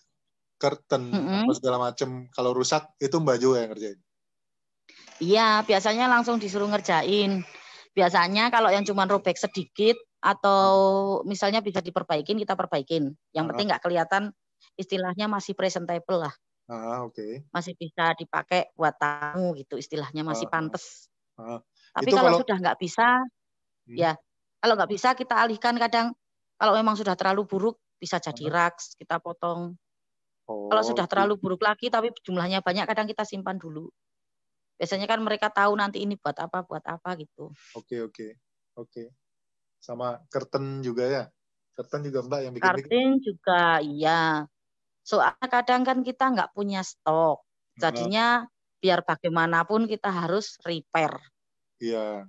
curtain, 0.61 1.09
Mm-mm. 1.09 1.49
apa 1.49 1.53
segala 1.57 1.81
macem. 1.81 2.29
Kalau 2.31 2.53
rusak 2.53 2.85
itu 3.01 3.17
Mbak 3.17 3.37
Jo 3.41 3.57
yang 3.57 3.73
ngerjain. 3.73 3.97
Iya, 5.21 5.65
biasanya 5.65 6.09
langsung 6.09 6.37
disuruh 6.37 6.69
ngerjain. 6.69 7.41
Biasanya 7.93 8.53
kalau 8.53 8.69
yang 8.69 8.85
cuma 8.85 9.05
robek 9.05 9.37
sedikit 9.37 9.97
atau 10.21 10.69
misalnya 11.25 11.65
bisa 11.65 11.81
diperbaikin, 11.81 12.37
kita 12.37 12.55
perbaikin. 12.57 13.13
Yang 13.33 13.45
Ah. 13.45 13.49
penting 13.53 13.67
nggak 13.73 13.83
kelihatan 13.83 14.23
istilahnya 14.77 15.27
masih 15.27 15.57
presentable 15.57 16.29
lah. 16.29 16.35
Ah, 16.71 17.03
oke. 17.03 17.51
Masih 17.51 17.75
bisa 17.75 18.15
dipakai 18.15 18.71
buat 18.79 18.95
tamu 18.95 19.57
gitu 19.59 19.75
istilahnya, 19.75 20.23
masih 20.23 20.47
Ah, 20.47 20.53
ah. 20.53 20.55
pantes. 20.55 20.85
Ah. 21.35 21.61
Tapi 21.97 22.11
kalau 22.15 22.31
kalau- 22.31 22.41
sudah 22.47 22.57
nggak 22.63 22.79
bisa, 22.79 23.09
Hmm. 23.91 23.97
ya 23.99 24.13
kalau 24.63 24.79
nggak 24.79 24.91
bisa 24.93 25.09
kita 25.19 25.35
alihkan 25.35 25.75
kadang 25.77 26.15
kalau 26.55 26.77
memang 26.77 26.95
sudah 26.95 27.17
terlalu 27.19 27.49
buruk 27.49 27.77
bisa 27.99 28.21
jadi 28.23 28.49
raks, 28.49 28.95
kita 28.97 29.19
potong. 29.21 29.75
Oh, 30.51 30.67
Kalau 30.67 30.83
sudah 30.83 31.07
gitu. 31.07 31.13
terlalu 31.15 31.35
buruk 31.39 31.63
lagi 31.63 31.87
tapi 31.87 32.11
jumlahnya 32.27 32.59
banyak 32.59 32.91
kadang 32.91 33.07
kita 33.07 33.23
simpan 33.23 33.55
dulu. 33.55 33.87
Biasanya 34.83 35.07
kan 35.07 35.23
mereka 35.23 35.47
tahu 35.47 35.79
nanti 35.79 36.03
ini 36.03 36.19
buat 36.19 36.35
apa, 36.43 36.67
buat 36.67 36.83
apa 36.91 37.15
gitu. 37.23 37.55
Oke, 37.79 38.03
oke. 38.03 38.35
Oke. 38.75 39.15
Sama 39.79 40.19
curtain 40.27 40.83
juga 40.83 41.07
ya? 41.07 41.25
Curtain 41.79 42.03
juga 42.03 42.27
Mbak 42.27 42.41
yang 42.43 42.53
bikin-bikin? 42.57 42.91
Kartin 42.91 43.11
juga 43.23 43.63
iya. 43.79 44.23
Soalnya 45.07 45.47
kadang 45.47 45.87
kan 45.87 46.03
kita 46.03 46.35
nggak 46.35 46.51
punya 46.51 46.83
stok. 46.83 47.47
Jadinya 47.79 48.45
biar 48.83 49.07
bagaimanapun 49.07 49.87
kita 49.87 50.11
harus 50.11 50.59
repair. 50.67 51.15
Iya. 51.79 52.27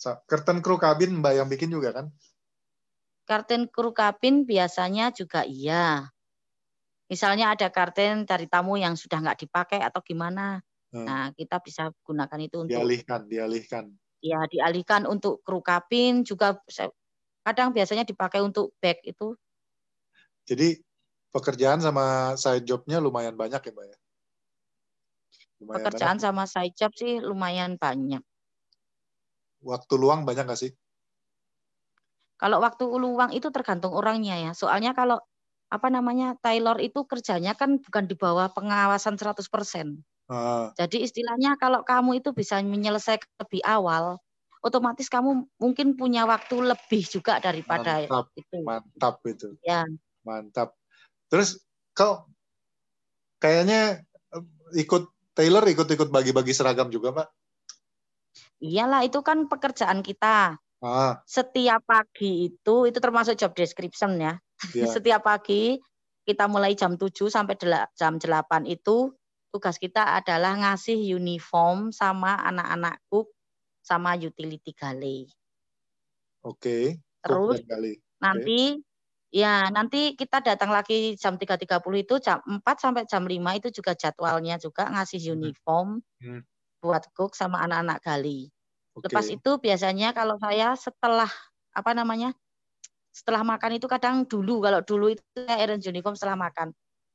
Curtain 0.00 0.64
kru 0.64 0.80
kabin 0.80 1.20
Mbak 1.20 1.32
yang 1.34 1.48
bikin 1.50 1.68
juga 1.68 1.92
kan? 1.92 2.06
Kartin 3.28 3.68
kru 3.68 3.92
kabin 3.92 4.48
biasanya 4.48 5.12
juga 5.12 5.44
iya. 5.44 6.08
Misalnya 7.10 7.52
ada 7.52 7.68
kartin 7.74 8.22
dari 8.22 8.46
tamu 8.46 8.78
yang 8.78 8.94
sudah 8.94 9.18
nggak 9.18 9.38
dipakai 9.46 9.82
atau 9.82 9.98
gimana. 10.00 10.62
Hmm. 10.94 11.06
Nah, 11.06 11.26
kita 11.34 11.58
bisa 11.58 11.90
gunakan 12.06 12.38
itu 12.38 12.56
untuk 12.62 12.70
Dialihkan, 12.70 13.20
dialihkan. 13.26 13.84
ya 14.20 14.40
dialihkan 14.46 15.08
untuk 15.08 15.40
kru 15.42 15.64
kabin 15.64 16.22
juga 16.28 16.60
kadang 17.40 17.72
biasanya 17.72 18.04
dipakai 18.04 18.44
untuk 18.44 18.76
bag 18.78 19.00
itu 19.02 19.32
Jadi 20.44 20.82
pekerjaan 21.30 21.78
sama 21.78 22.34
side 22.34 22.66
jobnya 22.66 22.98
lumayan 22.98 23.38
banyak 23.38 23.60
ya 23.62 23.72
Mbak 23.72 23.86
ya? 23.86 23.96
Lumayan 25.62 25.78
pekerjaan 25.78 26.18
banyak. 26.18 26.24
sama 26.24 26.44
side 26.50 26.74
job 26.78 26.92
sih 27.00 27.12
lumayan 27.22 27.72
banyak. 27.78 28.22
Waktu 29.70 29.94
luang 30.02 30.20
banyak 30.28 30.44
nggak 30.46 30.60
sih? 30.60 30.72
Kalau 32.40 32.58
waktu 32.64 32.84
luang 33.04 33.30
itu 33.36 33.48
tergantung 33.52 33.92
orangnya 33.92 34.36
ya. 34.40 34.52
Soalnya 34.56 34.96
kalau 34.96 35.20
apa 35.70 35.86
namanya 35.86 36.34
tailor 36.42 36.82
itu 36.82 37.06
kerjanya 37.06 37.54
kan 37.54 37.78
bukan 37.78 38.10
di 38.10 38.18
bawah 38.18 38.50
pengawasan 38.50 39.14
100%. 39.14 40.02
Ah, 40.26 40.74
Jadi 40.74 41.06
istilahnya 41.06 41.54
kalau 41.58 41.86
kamu 41.86 42.22
itu 42.22 42.34
bisa 42.34 42.58
menyelesaikan 42.62 43.30
lebih 43.42 43.62
awal, 43.62 44.18
otomatis 44.62 45.06
kamu 45.06 45.46
mungkin 45.58 45.94
punya 45.94 46.26
waktu 46.26 46.58
lebih 46.58 47.02
juga 47.06 47.38
daripada 47.38 48.02
mantap, 48.02 48.26
itu. 48.34 48.58
mantap 48.66 49.14
itu. 49.26 49.48
Ya. 49.62 49.86
Mantap. 50.26 50.74
Terus 51.30 51.62
kau 51.94 52.26
kayaknya 53.38 54.02
eh, 54.34 54.44
ikut 54.82 55.06
Taylor 55.38 55.62
ikut-ikut 55.70 56.10
bagi-bagi 56.10 56.50
seragam 56.50 56.90
juga 56.90 57.14
Mbak? 57.14 57.28
Iyalah 58.60 59.06
itu 59.06 59.22
kan 59.22 59.46
pekerjaan 59.46 60.02
kita. 60.02 60.58
Ah, 60.80 61.14
Setiap 61.24 61.84
pagi 61.86 62.50
itu 62.50 62.74
itu 62.90 62.98
termasuk 62.98 63.38
job 63.38 63.54
description 63.54 64.18
ya. 64.18 64.34
Iya. 64.74 64.86
Setiap 64.94 65.22
pagi 65.24 65.78
kita 66.26 66.46
mulai 66.46 66.76
jam 66.76 66.94
7 67.00 67.28
sampai 67.32 67.56
jam 67.96 68.20
8 68.20 68.66
itu 68.68 69.12
tugas 69.50 69.76
kita 69.82 70.14
adalah 70.20 70.54
ngasih 70.54 70.96
uniform 71.16 71.90
sama 71.90 72.38
anak-anak 72.38 73.02
cook 73.10 73.34
sama 73.82 74.14
utility 74.14 74.70
galley. 74.76 75.26
Oke. 76.44 77.00
Cook 77.26 77.52
Terus 77.52 77.58
kali. 77.68 77.92
nanti 78.22 78.60
ya 79.30 79.70
nanti 79.70 80.14
kita 80.18 80.42
datang 80.42 80.70
lagi 80.74 81.14
jam 81.16 81.38
3.30 81.38 82.04
itu 82.04 82.14
jam 82.22 82.38
4 82.46 82.62
sampai 82.78 83.02
jam 83.06 83.24
5 83.26 83.58
itu 83.58 83.68
juga 83.74 83.92
jadwalnya 83.94 84.56
juga 84.58 84.90
ngasih 84.90 85.34
uniform 85.38 86.02
Hmm. 86.20 86.44
buat 86.84 87.04
cook 87.16 87.32
sama 87.36 87.60
anak-anak 87.64 87.98
gali. 88.04 88.48
Oke. 88.96 89.08
Lepas 89.08 89.26
itu 89.32 89.50
biasanya 89.60 90.12
kalau 90.16 90.36
saya 90.40 90.76
setelah 90.76 91.28
apa 91.72 91.90
namanya? 91.96 92.32
Setelah 93.10 93.42
makan 93.42 93.76
itu 93.76 93.86
kadang 93.90 94.22
dulu 94.24 94.62
kalau 94.62 94.80
dulu 94.86 95.10
itu 95.10 95.22
arrange 95.46 95.90
uniform 95.90 96.14
setelah 96.14 96.38
makan. 96.38 96.70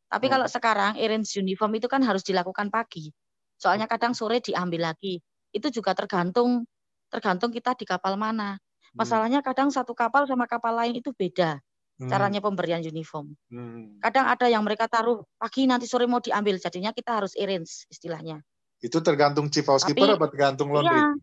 Tapi 0.06 0.26
Hmm. 0.28 0.34
kalau 0.38 0.48
sekarang 0.48 0.92
arrange 1.00 1.32
uniform 1.40 1.72
itu 1.80 1.88
kan 1.88 2.04
harus 2.04 2.22
dilakukan 2.22 2.68
pagi. 2.70 3.10
Soalnya 3.56 3.88
kadang 3.88 4.12
sore 4.12 4.44
diambil 4.44 4.92
lagi. 4.92 5.24
Itu 5.56 5.72
juga 5.72 5.96
tergantung 5.96 6.68
tergantung 7.08 7.50
kita 7.50 7.74
di 7.80 7.88
kapal 7.88 8.20
mana. 8.20 8.60
Hmm. 8.60 8.98
Masalahnya 9.00 9.40
kadang 9.40 9.72
satu 9.72 9.96
kapal 9.96 10.28
sama 10.28 10.46
kapal 10.46 10.76
lain 10.76 11.00
itu 11.00 11.16
beda 11.16 11.64
Hmm. 11.96 12.12
caranya 12.12 12.44
pemberian 12.44 12.84
uniform. 12.84 13.32
Hmm. 13.48 13.96
Kadang 14.04 14.28
ada 14.28 14.52
yang 14.52 14.68
mereka 14.68 14.92
taruh 14.92 15.24
pagi 15.40 15.64
nanti 15.64 15.88
sore 15.88 16.04
mau 16.12 16.20
diambil, 16.20 16.60
jadinya 16.60 16.92
kita 16.92 17.24
harus 17.24 17.32
arrange 17.40 17.88
istilahnya. 17.88 18.44
Itu 18.84 19.00
tergantung 19.00 19.48
chief 19.48 19.64
housekeeper 19.64 20.12
Tapi- 20.12 20.20
apa 20.20 20.28
tergantung 20.28 20.76
laundry? 20.76 20.92
Iya. 20.92 21.16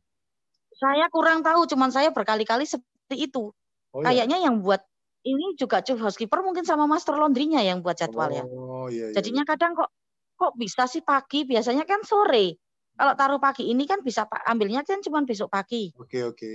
Saya 0.73 1.07
kurang 1.13 1.45
tahu, 1.45 1.69
cuman 1.69 1.93
saya 1.93 2.09
berkali-kali 2.11 2.65
seperti 2.65 3.29
itu. 3.29 3.53
Oh, 3.93 4.01
iya. 4.01 4.25
Kayaknya 4.25 4.39
yang 4.49 4.65
buat 4.65 4.81
ini 5.23 5.55
juga 5.55 5.85
chief 5.85 6.01
housekeeper 6.01 6.43
mungkin 6.43 6.67
sama 6.67 6.89
master 6.91 7.15
laundry-nya 7.15 7.63
yang 7.63 7.85
buat 7.85 7.95
jadwalnya. 8.01 8.43
Oh 8.49 8.91
iya. 8.91 9.13
iya, 9.13 9.15
Jadinya 9.15 9.47
kadang 9.47 9.77
kok 9.79 9.93
kok 10.35 10.53
bisa 10.59 10.91
sih 10.91 11.05
pagi, 11.05 11.47
biasanya 11.47 11.87
kan 11.87 12.03
sore. 12.03 12.59
Kalau 12.93 13.15
taruh 13.15 13.41
pagi 13.41 13.71
ini 13.71 13.87
kan 13.87 14.03
bisa 14.03 14.27
ambilnya 14.49 14.83
kan 14.83 14.99
cuma 15.05 15.23
besok 15.23 15.53
pagi. 15.53 15.93
iya. 15.93 16.01
Oke 16.03 16.21
oke. 16.27 16.51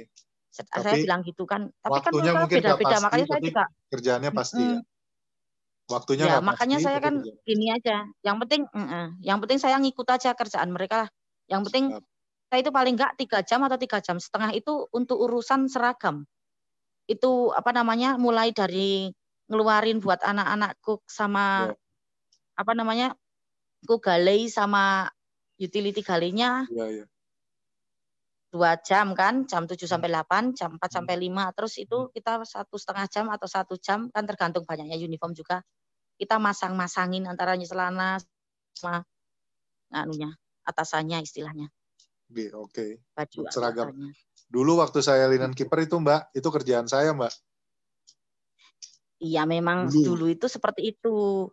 Saya 0.51 0.98
Tapi 0.98 1.06
bilang 1.06 1.22
gitu 1.22 1.44
kan. 1.46 1.70
Tapi 1.70 2.00
kan 2.01 2.12
beda-beda, 2.12 2.74
pasti, 2.74 3.03
makanya 3.06 3.25
saya 3.29 3.41
juga 3.46 3.63
Kerjaannya 3.94 4.32
pasti 4.34 4.63
ya. 4.63 4.77
Mm-mm. 4.82 4.96
Waktunya 5.88 6.25
ya 6.27 6.38
makanya 6.44 6.77
pasti, 6.82 6.88
saya 6.89 7.00
kan 7.00 7.13
kerjaan. 7.24 7.46
gini 7.48 7.65
aja. 7.72 7.98
Yang 8.25 8.38
penting, 8.44 8.62
mm-mm. 8.67 9.06
yang 9.24 9.38
penting 9.39 9.60
saya 9.62 9.75
ngikut 9.79 10.08
aja 10.10 10.36
kerjaan 10.36 10.70
mereka 10.74 11.08
lah. 11.08 11.10
Yang 11.48 11.62
penting 11.72 11.86
Siap. 11.96 12.03
saya 12.51 12.60
itu 12.60 12.72
paling 12.74 12.94
enggak 13.00 13.13
tiga 13.15 13.39
jam 13.46 13.60
atau 13.63 13.77
tiga 13.79 13.98
jam 14.03 14.17
setengah 14.20 14.51
itu 14.51 14.74
untuk 14.91 15.15
urusan 15.22 15.72
seragam. 15.72 16.27
Itu 17.08 17.56
apa 17.56 17.72
namanya? 17.72 18.20
Mulai 18.20 18.52
dari 18.52 19.10
ngeluarin 19.48 20.04
buat 20.04 20.20
anak-anak 20.20 20.76
cook 20.84 21.08
sama 21.08 21.72
Ya. 21.72 21.76
apa 22.60 22.74
namanya? 22.76 23.16
cook 23.88 24.04
galei 24.12 24.52
sama 24.52 25.08
utility 25.62 26.04
galenya 26.04 26.68
Iya 26.68 26.86
iya. 26.92 27.06
dua 28.52 28.80
jam 28.80 29.12
kan, 29.12 29.44
jam 29.44 29.68
7 29.68 29.86
Hmm. 29.88 29.92
sampai 30.00 30.10
8, 30.12 30.44
jam 30.56 30.76
4 30.80 30.92
sampai 30.92 31.16
5. 31.20 31.52
Terus 31.52 31.76
itu 31.84 32.08
kita 32.16 32.44
satu 32.48 32.76
setengah 32.80 33.06
jam 33.12 33.26
atau 33.28 33.48
satu 33.48 33.76
jam 33.80 34.08
kan 34.12 34.24
tergantung 34.24 34.64
banyaknya 34.64 34.96
uniform 35.00 35.36
juga. 35.36 35.60
Kita 36.20 36.40
masang-masangin 36.40 37.28
antara 37.28 37.56
celana 37.60 38.18
sama 38.76 39.04
anunya, 39.94 40.32
atasannya 40.68 41.24
istilahnya, 41.24 41.68
Oke, 42.32 42.46
Oke. 42.56 42.86
baju 43.16 43.40
seragam. 43.52 43.88
atasannya. 43.92 44.12
Dulu 44.48 44.80
waktu 44.80 45.00
saya 45.00 45.27
linen 45.27 45.51
kiper 45.51 45.84
itu 45.84 45.96
Mbak, 45.96 46.32
itu 46.34 46.48
kerjaan 46.48 46.88
saya 46.88 47.12
Mbak. 47.12 47.34
Iya 49.18 49.44
memang 49.44 49.89
Dulu. 49.89 50.06
dulu 50.06 50.25
itu 50.30 50.46
seperti 50.46 50.94
itu. 50.94 51.50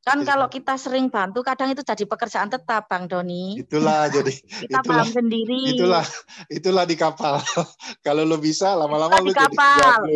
Kan 0.00 0.22
Jadi- 0.22 0.28
kalau 0.30 0.46
kita 0.46 0.78
sering 0.78 1.10
bantu 1.10 1.42
kadang 1.42 1.68
itu 1.68 1.82
jadi 1.82 2.06
pekerjaan 2.06 2.48
tetap 2.48 2.86
Bang 2.86 3.04
Doni. 3.04 3.58
Itulah 3.58 4.06
jadi 4.14 4.30
Kita 4.30 4.80
itulah 4.80 5.02
paham 5.02 5.08
sendiri. 5.10 5.60
itulah 5.74 6.04
itulah 6.48 6.84
di 6.86 6.94
kapal. 6.94 7.42
Kalau 8.06 8.22
lo 8.22 8.38
bisa 8.38 8.72
lama-lama 8.72 9.12
Itulah 9.12 9.20
lu 9.20 9.28
di 9.28 9.34
jadi 9.34 9.44
kapal. 9.44 10.00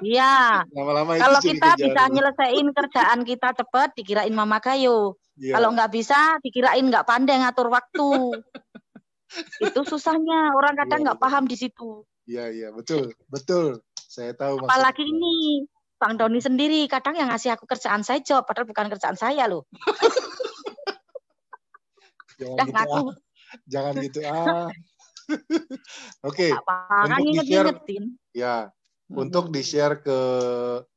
Iya. 0.00 0.64
Lama-lama 0.72 1.12
itu 1.12 1.20
Kalau 1.22 1.40
kita 1.40 1.68
bisa 1.76 2.02
lu. 2.08 2.12
nyelesain 2.16 2.66
kerjaan 2.72 3.20
kita 3.20 3.48
cepat 3.52 3.92
dikirain 3.92 4.32
Mama 4.32 4.56
Gayo. 4.58 5.20
Iya. 5.36 5.56
Kalau 5.56 5.76
nggak 5.76 5.92
bisa, 5.92 6.40
dikirain 6.40 6.80
nggak 6.82 7.04
pandai 7.04 7.36
ngatur 7.36 7.68
waktu. 7.68 8.08
Itu 9.60 9.80
susahnya. 9.84 10.52
Orang 10.52 10.74
kadang 10.76 11.00
Iya, 11.00 11.04
nggak 11.10 11.18
betul. 11.18 11.26
paham 11.28 11.44
di 11.44 11.56
situ. 11.56 11.90
Iya 12.24 12.44
iya 12.48 12.68
betul 12.70 13.10
betul. 13.26 13.80
Saya 13.96 14.32
tahu 14.32 14.58
maksudnya. 14.58 14.70
Apalagi 14.70 15.04
ini, 15.04 15.34
Bang 15.96 16.14
Doni 16.14 16.38
sendiri 16.38 16.86
kadang 16.86 17.14
yang 17.14 17.28
ngasih 17.28 17.54
aku 17.54 17.64
kerjaan 17.64 18.00
saya 18.00 18.18
job, 18.20 18.42
padahal 18.42 18.66
bukan 18.66 18.88
kerjaan 18.88 19.14
saya 19.14 19.46
loh. 19.46 19.66
jangan 22.38 22.56
Dah 22.56 22.66
gitu 22.66 22.74
ngaku. 22.74 22.98
ah. 22.98 23.14
Jangan 23.66 23.94
gitu 24.00 24.20
ah. 24.24 24.68
Oke, 26.28 26.48
kan 26.50 27.22
Untuk 27.22 27.38
di-share- 27.38 27.70
inget-ingetin. 27.70 28.04
ya 28.34 28.66
untuk 29.08 29.50
Mm-mm. 29.50 29.54
di-share 29.54 29.96
ke 30.00 30.18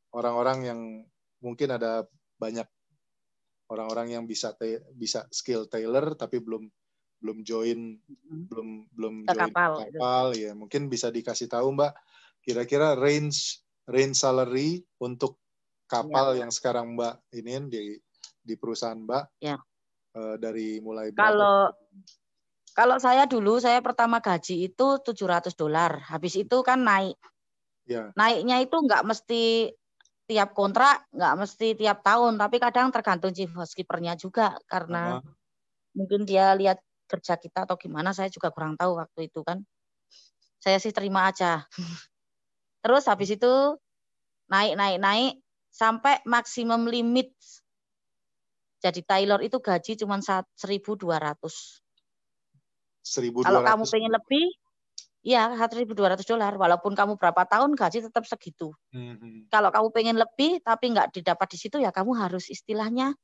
orang-orang 0.10 0.58
yang 0.64 0.80
mungkin 1.38 1.70
ada 1.70 2.06
banyak 2.38 2.66
orang-orang 3.68 4.14
yang 4.14 4.24
bisa 4.26 4.54
bisa 4.94 5.26
skill 5.30 5.66
tailor 5.66 6.14
tapi 6.14 6.38
belum 6.38 6.66
belum 7.24 7.40
join 7.48 7.96
Mm-mm. 8.04 8.52
belum 8.52 8.70
belum 8.92 9.16
Ke 9.24 9.34
join 9.34 9.48
kapal, 9.56 9.72
gitu. 9.80 9.96
kapal 9.96 10.26
ya 10.36 10.52
mungkin 10.52 10.92
bisa 10.92 11.08
dikasih 11.08 11.48
tahu 11.48 11.72
Mbak 11.72 11.92
kira-kira 12.44 13.00
range 13.00 13.64
range 13.88 14.20
salary 14.20 14.84
untuk 15.00 15.40
kapal 15.88 16.36
yang 16.36 16.52
sekarang 16.52 17.00
Mbak 17.00 17.24
ini 17.40 17.72
di 17.72 17.82
di 18.44 18.54
perusahaan 18.60 19.00
Mbak 19.00 19.24
Ya. 19.40 19.56
eh, 20.20 20.36
dari 20.36 20.84
mulai 20.84 21.16
berapa? 21.16 21.32
Kalau 21.32 21.58
kalau 22.74 22.98
saya 22.98 23.30
dulu 23.30 23.62
saya 23.62 23.80
pertama 23.86 24.18
gaji 24.18 24.66
itu 24.68 24.88
700 25.00 25.54
dolar. 25.54 26.02
Habis 26.10 26.42
itu 26.42 26.58
kan 26.66 26.82
naik. 26.82 27.16
ya 27.86 28.10
Naiknya 28.18 28.66
itu 28.66 28.76
nggak 28.82 29.06
mesti 29.06 29.70
tiap 30.26 30.58
kontrak, 30.58 31.06
nggak 31.14 31.34
mesti 31.38 31.78
tiap 31.78 32.02
tahun, 32.02 32.42
tapi 32.42 32.58
kadang 32.58 32.90
tergantung 32.90 33.30
chief 33.36 33.52
housekeeper-nya 33.54 34.18
juga 34.18 34.58
karena 34.66 35.22
Aha. 35.22 35.32
mungkin 35.94 36.26
dia 36.26 36.58
lihat 36.58 36.82
kerja 37.10 37.38
kita 37.40 37.66
atau 37.68 37.76
gimana 37.80 38.12
saya 38.16 38.30
juga 38.32 38.50
kurang 38.54 38.76
tahu 38.80 39.00
waktu 39.00 39.30
itu 39.32 39.42
kan. 39.46 39.62
Saya 40.60 40.80
sih 40.80 40.96
terima 40.96 41.28
aja. 41.28 41.68
Terus 42.84 43.08
habis 43.08 43.32
itu 43.36 43.54
naik 44.52 44.76
naik 44.76 44.98
naik 45.00 45.34
sampai 45.72 46.22
maksimum 46.28 46.86
limit 46.86 47.34
jadi 48.84 49.00
tailor 49.00 49.40
itu 49.40 49.64
gaji 49.64 49.96
cuma 49.96 50.20
1.200. 50.20 51.00
1200 53.00 53.48
Kalau 53.48 53.62
kamu 53.64 53.84
pengen 53.88 54.12
lebih, 54.12 54.46
ya 55.24 55.56
1.200 55.56 56.28
dolar. 56.28 56.52
Walaupun 56.60 56.92
kamu 56.92 57.16
berapa 57.16 57.48
tahun 57.48 57.80
gaji 57.80 58.12
tetap 58.12 58.28
segitu. 58.28 58.76
Mhm. 58.92 59.48
Kalau 59.48 59.72
kamu 59.72 59.88
pengen 59.96 60.18
lebih 60.20 60.60
tapi 60.60 60.92
nggak 60.92 61.16
didapat 61.16 61.48
di 61.56 61.58
situ 61.64 61.80
ya 61.80 61.96
kamu 61.96 62.12
harus 62.20 62.52
istilahnya 62.52 63.16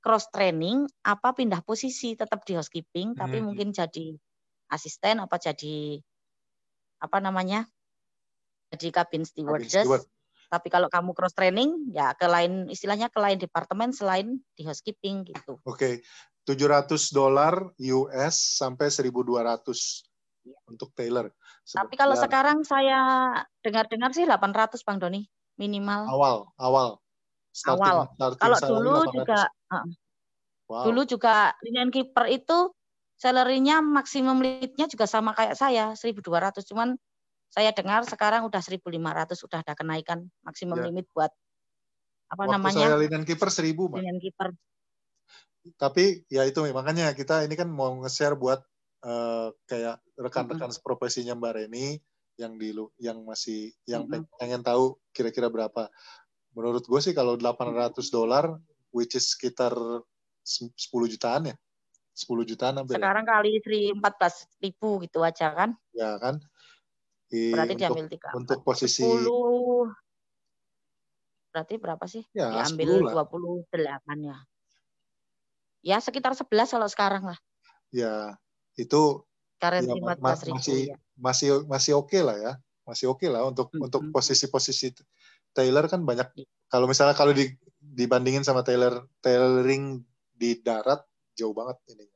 cross 0.00 0.30
training 0.30 0.86
apa 1.02 1.34
pindah 1.34 1.60
posisi 1.66 2.14
tetap 2.14 2.42
di 2.46 2.54
housekeeping 2.56 3.18
tapi 3.18 3.42
Mhm. 3.42 3.46
mungkin 3.50 3.68
jadi 3.74 4.14
asisten 4.70 5.18
apa 5.20 5.36
jadi 5.40 5.98
apa 7.00 7.18
namanya 7.18 7.66
jadi 8.74 8.92
cabin 8.92 9.24
Cabin 9.24 9.24
stewardess. 9.24 9.84
steward. 9.84 10.04
Tapi 10.48 10.68
kalau 10.72 10.88
kamu 10.88 11.12
cross 11.12 11.36
training 11.36 11.92
ya 11.92 12.16
ke 12.16 12.24
lain 12.24 12.72
istilahnya 12.72 13.12
ke 13.12 13.20
lain 13.20 13.36
departemen 13.36 13.92
selain 13.92 14.40
di 14.56 14.64
housekeeping 14.64 15.28
gitu. 15.28 15.60
Oke, 15.64 16.00
700 16.48 17.12
dolar 17.12 17.68
US 17.92 18.56
sampai 18.56 18.88
1200 18.88 20.08
untuk 20.64 20.96
tailor. 20.96 21.28
Iya. 21.28 21.84
Tapi 21.84 21.94
kalau 22.00 22.16
sekarang 22.16 22.64
saya 22.64 23.00
dengar-dengar 23.60 24.16
sih 24.16 24.24
800 24.24 24.80
Bang 24.88 24.96
Doni 24.96 25.28
minimal. 25.60 26.08
awal 26.08 26.48
awal 26.56 26.88
starting, 27.52 27.84
Awal. 27.84 28.08
starting 28.16 28.40
Kalau 28.40 28.58
dulu 28.64 28.90
800. 29.04 29.12
juga 29.20 29.40
uh, 29.72 29.84
Wow. 30.68 30.92
dulu 30.92 31.08
juga 31.08 31.56
linian 31.64 31.88
kiper 31.88 32.28
itu 32.28 32.76
salary-nya 33.16 33.80
maksimum 33.80 34.36
lead-nya 34.44 34.84
juga 34.84 35.08
sama 35.08 35.32
kayak 35.32 35.56
saya 35.56 35.96
1.200 35.96 36.60
cuman 36.68 36.92
saya 37.48 37.72
dengar 37.72 38.04
sekarang 38.04 38.44
udah 38.44 38.60
1.500 38.60 39.40
udah 39.48 39.58
ada 39.64 39.72
kenaikan 39.72 40.28
maksimum 40.44 40.76
Ya. 40.76 40.92
limit 40.92 41.08
buat 41.16 41.32
apa 42.28 42.44
Waktu 42.44 42.54
namanya 42.60 42.86
saya 42.92 43.00
linian 43.00 43.24
kiper 43.24 43.48
1000, 43.48 43.88
Mbak. 43.88 43.98
linian 44.04 44.20
kiper. 44.20 44.48
Tapi 45.80 46.28
ya 46.28 46.44
itu 46.44 46.60
makanya 46.68 47.16
kita 47.16 47.48
ini 47.48 47.56
kan 47.56 47.72
mau 47.72 47.96
nge-share 48.04 48.36
buat 48.36 48.60
eh, 49.04 49.48
kayak 49.64 50.04
rekan-rekan 50.20 50.68
profesinya 50.84 51.32
Mbak 51.32 51.52
Reni 51.56 51.96
yang 52.36 52.60
di 52.60 52.76
yang 53.00 53.24
masih 53.24 53.72
yang 53.88 54.04
Mm-mm. 54.04 54.28
pengen 54.36 54.60
tahu 54.60 55.00
kira-kira 55.16 55.48
berapa. 55.48 55.88
Menurut 56.52 56.84
gue 56.84 57.00
sih 57.00 57.16
kalau 57.16 57.40
800 57.40 58.12
dolar 58.12 58.60
which 58.92 59.14
is 59.14 59.32
sekitar 59.36 59.72
10 60.42 60.72
jutaan 61.08 61.52
ya. 61.52 61.56
10 62.18 62.42
jutaan 62.42 62.74
hampir 62.82 62.98
ya. 62.98 63.04
Sekarang 63.04 63.24
kali 63.24 63.62
14 63.94 64.48
ribu 64.58 64.98
gitu 65.06 65.22
aja 65.22 65.54
kan. 65.54 65.70
ya 65.94 66.18
kan. 66.18 66.42
Di- 67.28 67.52
Berarti 67.52 67.74
untuk 67.76 67.82
diambil 67.84 68.06
tiga 68.08 68.28
untuk 68.34 68.58
posisi 68.64 69.04
10 69.04 69.92
berarti 71.48 71.74
berapa 71.80 72.04
sih? 72.04 72.24
ya 72.32 72.48
10 72.64 72.76
Diambil 72.76 72.88
lah. 73.04 73.12
28 73.28 74.18
ya. 74.24 74.38
Ya 75.84 75.96
sekitar 76.02 76.34
11 76.34 76.68
kalau 76.74 76.88
sekarang 76.90 77.22
lah. 77.24 77.38
Ya 77.94 78.34
itu 78.74 79.22
Currency 79.58 79.90
Ya, 79.90 80.02
ma- 80.02 80.14
14 80.18 80.46
ribu 80.46 80.54
masih 80.58 80.78
ya. 80.90 80.96
masih 81.18 81.48
masih 81.66 81.92
oke 81.98 82.18
lah 82.22 82.36
ya 82.38 82.52
masih 82.86 83.10
oke 83.10 83.26
lah 83.28 83.42
untuk 83.44 83.68
Mm-mm. 83.74 83.84
untuk 83.90 84.02
posisi-posisi 84.14 84.94
Taylor 85.52 85.84
kan 85.90 86.00
banyak 86.06 86.30
kalau 86.68 86.86
misalnya 86.86 87.12
kalau 87.12 87.34
di, 87.34 87.52
dibandingin 87.98 88.46
sama 88.46 88.62
Taylor 88.62 89.02
tailoring 89.18 89.98
di 90.30 90.54
darat 90.62 91.02
jauh 91.34 91.50
banget 91.50 91.74
ini 91.90 92.06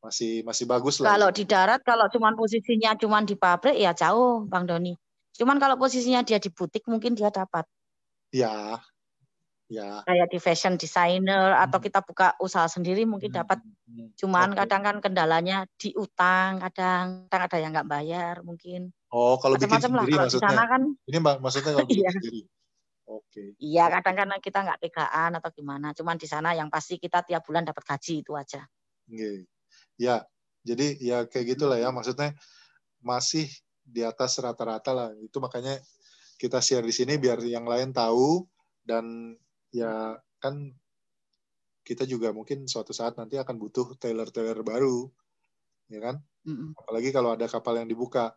masih 0.00 0.40
masih 0.40 0.64
bagus 0.64 1.02
lah 1.02 1.12
Kalau 1.12 1.28
di 1.28 1.44
darat 1.44 1.84
kalau 1.84 2.08
cuman 2.08 2.32
posisinya 2.32 2.96
cuman 2.96 3.28
di 3.28 3.36
pabrik 3.36 3.76
ya 3.76 3.92
jauh 3.92 4.46
Bang 4.46 4.64
Doni. 4.64 4.96
Cuman 5.36 5.58
kalau 5.58 5.76
posisinya 5.76 6.22
dia 6.22 6.38
di 6.38 6.48
butik 6.48 6.86
mungkin 6.88 7.12
dia 7.12 7.28
dapat 7.28 7.66
ya 8.30 8.78
ya 9.68 10.00
kayak 10.08 10.32
di 10.32 10.38
fashion 10.40 10.80
designer 10.80 11.52
atau 11.52 11.76
Hmm. 11.76 11.84
kita 11.84 12.00
buka 12.00 12.32
usaha 12.40 12.64
sendiri 12.64 13.04
mungkin 13.04 13.28
dapat. 13.28 13.60
Hmm. 13.84 14.08
Cuman 14.16 14.54
Oke. 14.54 14.64
kadang 14.64 14.80
kan 14.80 14.96
kendalanya 15.02 15.68
di 15.76 15.92
utang, 15.92 16.56
kadang 16.62 17.28
kadang 17.28 17.42
ada 17.44 17.56
yang 17.60 17.70
nggak 17.76 17.90
bayar 17.90 18.34
mungkin. 18.40 18.88
oh 19.08 19.36
kalau 19.36 19.56
bikin 19.56 19.68
Macam-macam 19.76 19.90
lah. 19.90 20.02
sendiri 20.04 20.14
di 20.14 20.20
maksudnya 20.24 20.48
sana 20.52 20.64
kan 20.64 20.82
ini 21.04 21.16
mbak 21.18 21.36
maksudnya 21.40 21.64
kalau 21.74 21.78
bikin 21.90 22.00
Iya. 22.00 22.12
sendiri 22.16 22.40
oke 23.08 23.56
iya 23.56 23.88
kadang 23.88 24.28
kan 24.28 24.38
kita 24.38 24.58
nggak 24.60 24.80
tegaan 24.84 25.30
atau 25.40 25.50
gimana. 25.50 25.96
Cuman 25.96 26.20
di 26.20 26.28
sana 26.28 26.52
yang 26.52 26.68
pasti 26.68 27.00
kita 27.00 27.24
tiap 27.24 27.42
bulan 27.48 27.64
dapat 27.64 27.82
gaji 27.82 28.20
itu 28.20 28.36
aja. 28.36 28.62
Oke. 29.08 29.48
ya 29.98 30.22
jadi 30.62 30.86
ya 31.00 31.18
kayak 31.26 31.56
gitulah 31.56 31.80
ya 31.80 31.88
maksudnya 31.90 32.36
masih 33.00 33.48
di 33.82 34.04
atas 34.04 34.36
rata-rata 34.38 34.92
lah 34.92 35.08
itu 35.16 35.40
makanya 35.40 35.80
kita 36.36 36.60
share 36.60 36.84
di 36.84 36.92
sini 36.92 37.16
biar 37.16 37.40
yang 37.42 37.64
lain 37.64 37.90
tahu 37.90 38.44
dan 38.84 39.34
ya 39.72 40.20
kan 40.38 40.70
kita 41.82 42.04
juga 42.04 42.36
mungkin 42.36 42.68
suatu 42.68 42.92
saat 42.92 43.16
nanti 43.16 43.40
akan 43.40 43.56
butuh 43.56 43.96
tailor-tailor 43.96 44.60
baru 44.60 45.08
ya 45.88 46.04
kan 46.04 46.16
Mm-mm. 46.44 46.76
apalagi 46.76 47.10
kalau 47.10 47.32
ada 47.32 47.48
kapal 47.48 47.80
yang 47.80 47.88
dibuka 47.88 48.36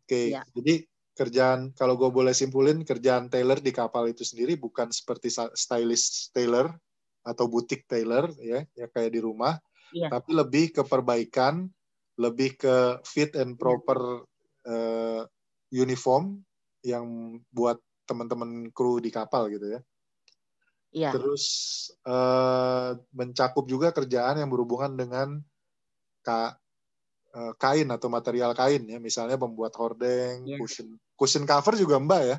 oke 0.00 0.32
Iya. 0.32 0.42
jadi 0.56 0.88
kerjaan 1.14 1.70
kalau 1.78 1.94
gue 1.94 2.10
boleh 2.10 2.34
simpulin 2.34 2.82
kerjaan 2.82 3.30
tailor 3.30 3.62
di 3.62 3.70
kapal 3.70 4.10
itu 4.10 4.26
sendiri 4.26 4.58
bukan 4.58 4.90
seperti 4.90 5.30
stylist 5.54 6.34
tailor 6.34 6.74
atau 7.24 7.46
butik 7.48 7.86
tailor 7.86 8.34
ya 8.36 8.66
ya 8.74 8.86
kayak 8.90 9.14
di 9.14 9.20
rumah 9.22 9.56
Iya. 9.94 10.10
tapi 10.10 10.34
lebih 10.34 10.74
ke 10.74 10.82
perbaikan 10.82 11.70
lebih 12.18 12.58
ke 12.58 12.98
fit 13.06 13.30
Iya. 13.30 13.46
and 13.46 13.54
proper 13.54 14.26
eh, 14.66 15.22
uniform 15.70 16.42
yang 16.82 17.38
buat 17.54 17.78
teman-teman 18.04 18.74
kru 18.74 18.98
di 18.98 19.14
kapal 19.14 19.46
gitu 19.54 19.78
ya 19.78 19.80
Iya. 20.94 21.10
terus 21.14 21.44
eh, 22.02 22.90
mencakup 23.14 23.70
juga 23.70 23.94
kerjaan 23.94 24.42
yang 24.42 24.50
berhubungan 24.50 24.98
dengan 24.98 25.28
ka- 26.26 26.58
eh, 27.34 27.52
kain 27.58 27.88
atau 27.90 28.06
material 28.06 28.54
kain 28.54 28.86
ya 28.86 29.02
misalnya 29.02 29.34
membuat 29.34 29.74
hordeng 29.74 30.46
Iya. 30.46 30.56
cushion 30.56 30.94
cushion 31.18 31.44
cover 31.44 31.74
juga 31.74 31.98
mbak 31.98 32.22
ya 32.22 32.36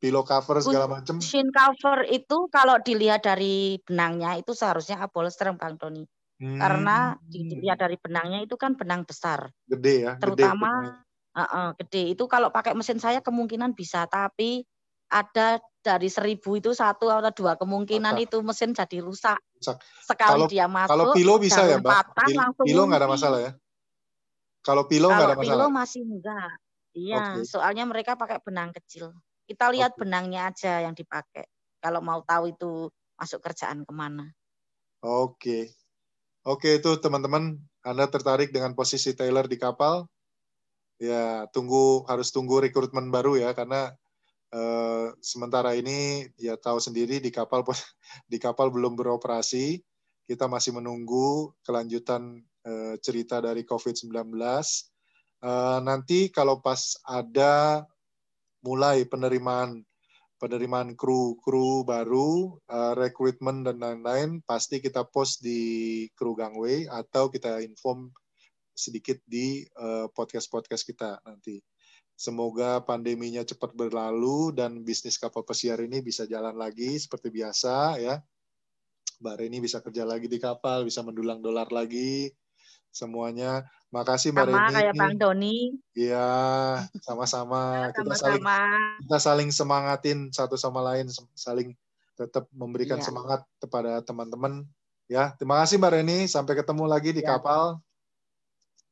pillow 0.00 0.24
cover 0.24 0.60
segala 0.60 0.88
macam 0.88 1.16
Cushion 1.20 1.48
cover 1.48 2.04
itu 2.08 2.36
kalau 2.52 2.76
dilihat 2.80 3.24
dari 3.24 3.80
benangnya 3.84 4.36
itu 4.36 4.52
seharusnya 4.52 5.00
upholster 5.00 5.48
Bang 5.56 5.80
Doni. 5.80 6.04
Hmm, 6.36 6.60
Karena 6.60 7.16
dilihat 7.24 7.80
dari 7.80 7.96
benangnya 7.96 8.44
itu 8.44 8.58
kan 8.60 8.76
benang 8.76 9.08
besar. 9.08 9.48
gede 9.64 10.04
ya 10.04 10.12
terutama 10.20 10.68
gede 10.68 11.40
uh, 11.40 11.40
uh, 11.40 11.68
gede 11.80 12.02
itu 12.12 12.24
kalau 12.28 12.52
pakai 12.52 12.76
mesin 12.76 13.00
saya 13.00 13.24
kemungkinan 13.24 13.72
bisa 13.72 14.04
tapi 14.04 14.60
ada 15.08 15.56
dari 15.80 16.08
seribu 16.12 16.60
itu 16.60 16.76
satu 16.76 17.08
atau 17.08 17.32
dua 17.32 17.56
kemungkinan 17.56 18.16
Rusak. 18.20 18.24
itu 18.28 18.36
mesin 18.44 18.70
jadi 18.76 18.98
rusak 19.00 19.40
Rusak. 19.56 19.76
sekali 20.04 20.44
Kalau- 20.44 20.48
dia 20.52 20.66
masuk 20.68 20.90
kalau 20.92 21.04
pilo 21.16 21.34
bisa 21.40 21.64
ya 21.64 21.80
mbak 21.80 21.92
patah, 22.12 22.28
Pil- 22.28 22.40
langsung 22.40 22.66
pilo 22.68 22.82
nggak 22.84 23.00
ada 23.00 23.08
masalah 23.08 23.38
ya 23.40 23.52
kalau 24.64 24.88
pilo 24.88 25.12
nggak 25.12 25.20
kalau 25.20 25.34
ada 25.36 25.38
pilo 25.38 25.54
masalah 25.54 25.70
masih 25.70 26.02
enggak 26.02 26.50
iya 26.96 27.38
Oke. 27.38 27.46
soalnya 27.46 27.84
mereka 27.84 28.16
pakai 28.16 28.40
benang 28.40 28.72
kecil 28.72 29.12
kita 29.44 29.68
lihat 29.70 29.92
Oke. 29.94 30.02
benangnya 30.02 30.48
aja 30.48 30.82
yang 30.82 30.96
dipakai 30.96 31.44
kalau 31.78 32.00
mau 32.00 32.24
tahu 32.24 32.50
itu 32.50 32.88
masuk 33.14 33.44
kerjaan 33.44 33.84
ke 33.84 33.92
mana 33.92 34.32
Oke. 35.04 35.68
Oke 36.48 36.80
itu 36.80 36.96
teman-teman, 36.96 37.60
Anda 37.84 38.08
tertarik 38.08 38.56
dengan 38.56 38.72
posisi 38.72 39.12
Taylor 39.12 39.44
di 39.44 39.60
kapal? 39.60 40.08
Ya, 40.96 41.44
tunggu 41.52 42.08
harus 42.08 42.32
tunggu 42.32 42.64
rekrutmen 42.64 43.12
baru 43.12 43.36
ya 43.36 43.52
karena 43.52 43.92
eh, 44.48 45.12
sementara 45.20 45.76
ini 45.76 46.24
ya 46.40 46.56
tahu 46.56 46.80
sendiri 46.80 47.20
di 47.20 47.28
kapal 47.28 47.68
di 48.32 48.40
kapal 48.40 48.72
belum 48.72 48.96
beroperasi 48.96 49.84
kita 50.24 50.48
masih 50.48 50.72
menunggu 50.72 51.52
kelanjutan 51.68 52.40
uh, 52.64 52.94
cerita 53.00 53.40
dari 53.40 53.62
COVID-19. 53.62 54.34
Uh, 55.44 55.78
nanti 55.84 56.32
kalau 56.32 56.60
pas 56.64 56.96
ada 57.04 57.84
mulai 58.64 59.04
penerimaan 59.04 59.84
penerimaan 60.40 60.92
kru 60.92 61.40
kru 61.40 61.88
baru, 61.88 62.60
uh, 62.68 62.92
rekrutmen 62.92 63.64
dan 63.64 63.80
lain-lain, 63.80 64.44
pasti 64.44 64.82
kita 64.82 65.06
post 65.08 65.40
di 65.40 66.04
kru 66.12 66.36
gangway 66.36 66.84
atau 66.84 67.32
kita 67.32 67.64
inform 67.64 68.12
sedikit 68.74 69.22
di 69.24 69.62
uh, 69.78 70.10
podcast-podcast 70.12 70.84
kita 70.84 71.22
nanti. 71.24 71.62
Semoga 72.14 72.78
pandeminya 72.82 73.42
cepat 73.42 73.74
berlalu 73.74 74.54
dan 74.54 74.86
bisnis 74.86 75.18
kapal 75.18 75.42
pesiar 75.42 75.82
ini 75.82 75.98
bisa 75.98 76.28
jalan 76.30 76.54
lagi 76.54 76.94
seperti 76.94 77.30
biasa 77.30 77.98
ya. 77.98 78.20
Mbak 79.18 79.34
Reni 79.40 79.58
bisa 79.62 79.80
kerja 79.80 80.04
lagi 80.04 80.28
di 80.28 80.38
kapal, 80.38 80.86
bisa 80.86 81.02
mendulang 81.02 81.40
dolar 81.40 81.70
lagi. 81.70 82.30
Semuanya 82.94 83.66
Makasih 83.90 84.34
Mbak 84.34 84.42
sama 84.42 84.58
Reni. 84.58 84.74
kayak 84.74 84.94
Bang 84.98 85.14
Doni. 85.14 85.56
Iya, 85.94 86.30
sama-sama. 86.98 87.62
Ya, 87.62 87.94
kita 87.94 88.14
sama-sama. 88.14 88.18
saling 88.18 88.42
kita 89.06 89.18
saling 89.22 89.50
semangatin 89.54 90.18
satu 90.34 90.58
sama 90.58 90.82
lain, 90.82 91.06
saling 91.34 91.78
tetap 92.14 92.50
memberikan 92.50 92.98
Iya. 92.98 93.06
semangat 93.06 93.46
kepada 93.58 94.02
teman-teman. 94.02 94.66
Ya, 95.06 95.30
terima 95.38 95.62
kasih 95.62 95.78
Mbak 95.78 95.92
Reni. 95.94 96.18
Sampai 96.26 96.58
ketemu 96.58 96.90
lagi 96.90 97.10
di 97.10 97.22
Ya. 97.22 97.38
kapal. 97.38 97.78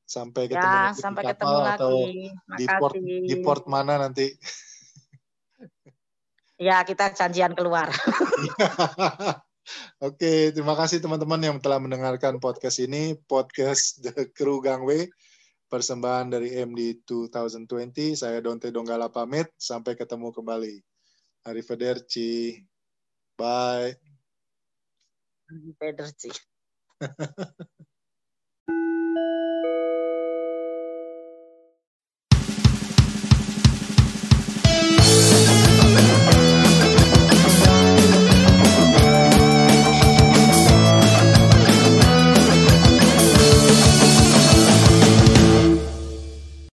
Sampai 0.07 0.47
ketemu 0.47 0.71
Ya, 0.71 0.83
lagi 0.87 1.01
sampai 1.03 1.23
di 1.23 1.29
ketemu 1.35 1.51
kapal 1.59 1.75
atau 1.75 1.95
lagi. 1.99 2.31
di 2.59 2.67
port 2.69 2.95
di 3.01 3.35
port 3.43 3.65
mana 3.67 3.95
nanti. 3.99 4.27
Ya, 6.59 6.79
kita 6.87 7.11
janjian 7.11 7.59
keluar. 7.59 7.91
Oke, 10.03 10.51
terima 10.51 10.75
kasih 10.75 10.99
teman-teman 10.99 11.39
yang 11.39 11.63
telah 11.63 11.79
mendengarkan 11.79 12.43
podcast 12.43 12.83
ini, 12.83 13.15
podcast 13.31 14.03
The 14.03 14.35
Crew 14.35 14.59
Gangway, 14.59 15.07
persembahan 15.71 16.27
dari 16.27 16.59
MD 16.59 17.07
2020. 17.07 18.19
Saya 18.19 18.43
Donte 18.43 18.75
Donggala 18.75 19.15
pamit, 19.15 19.55
sampai 19.55 19.95
ketemu 19.95 20.35
kembali. 20.35 20.75
Arrivederci. 21.47 22.59
Bye. 23.39 23.95
Pederci. 25.79 26.35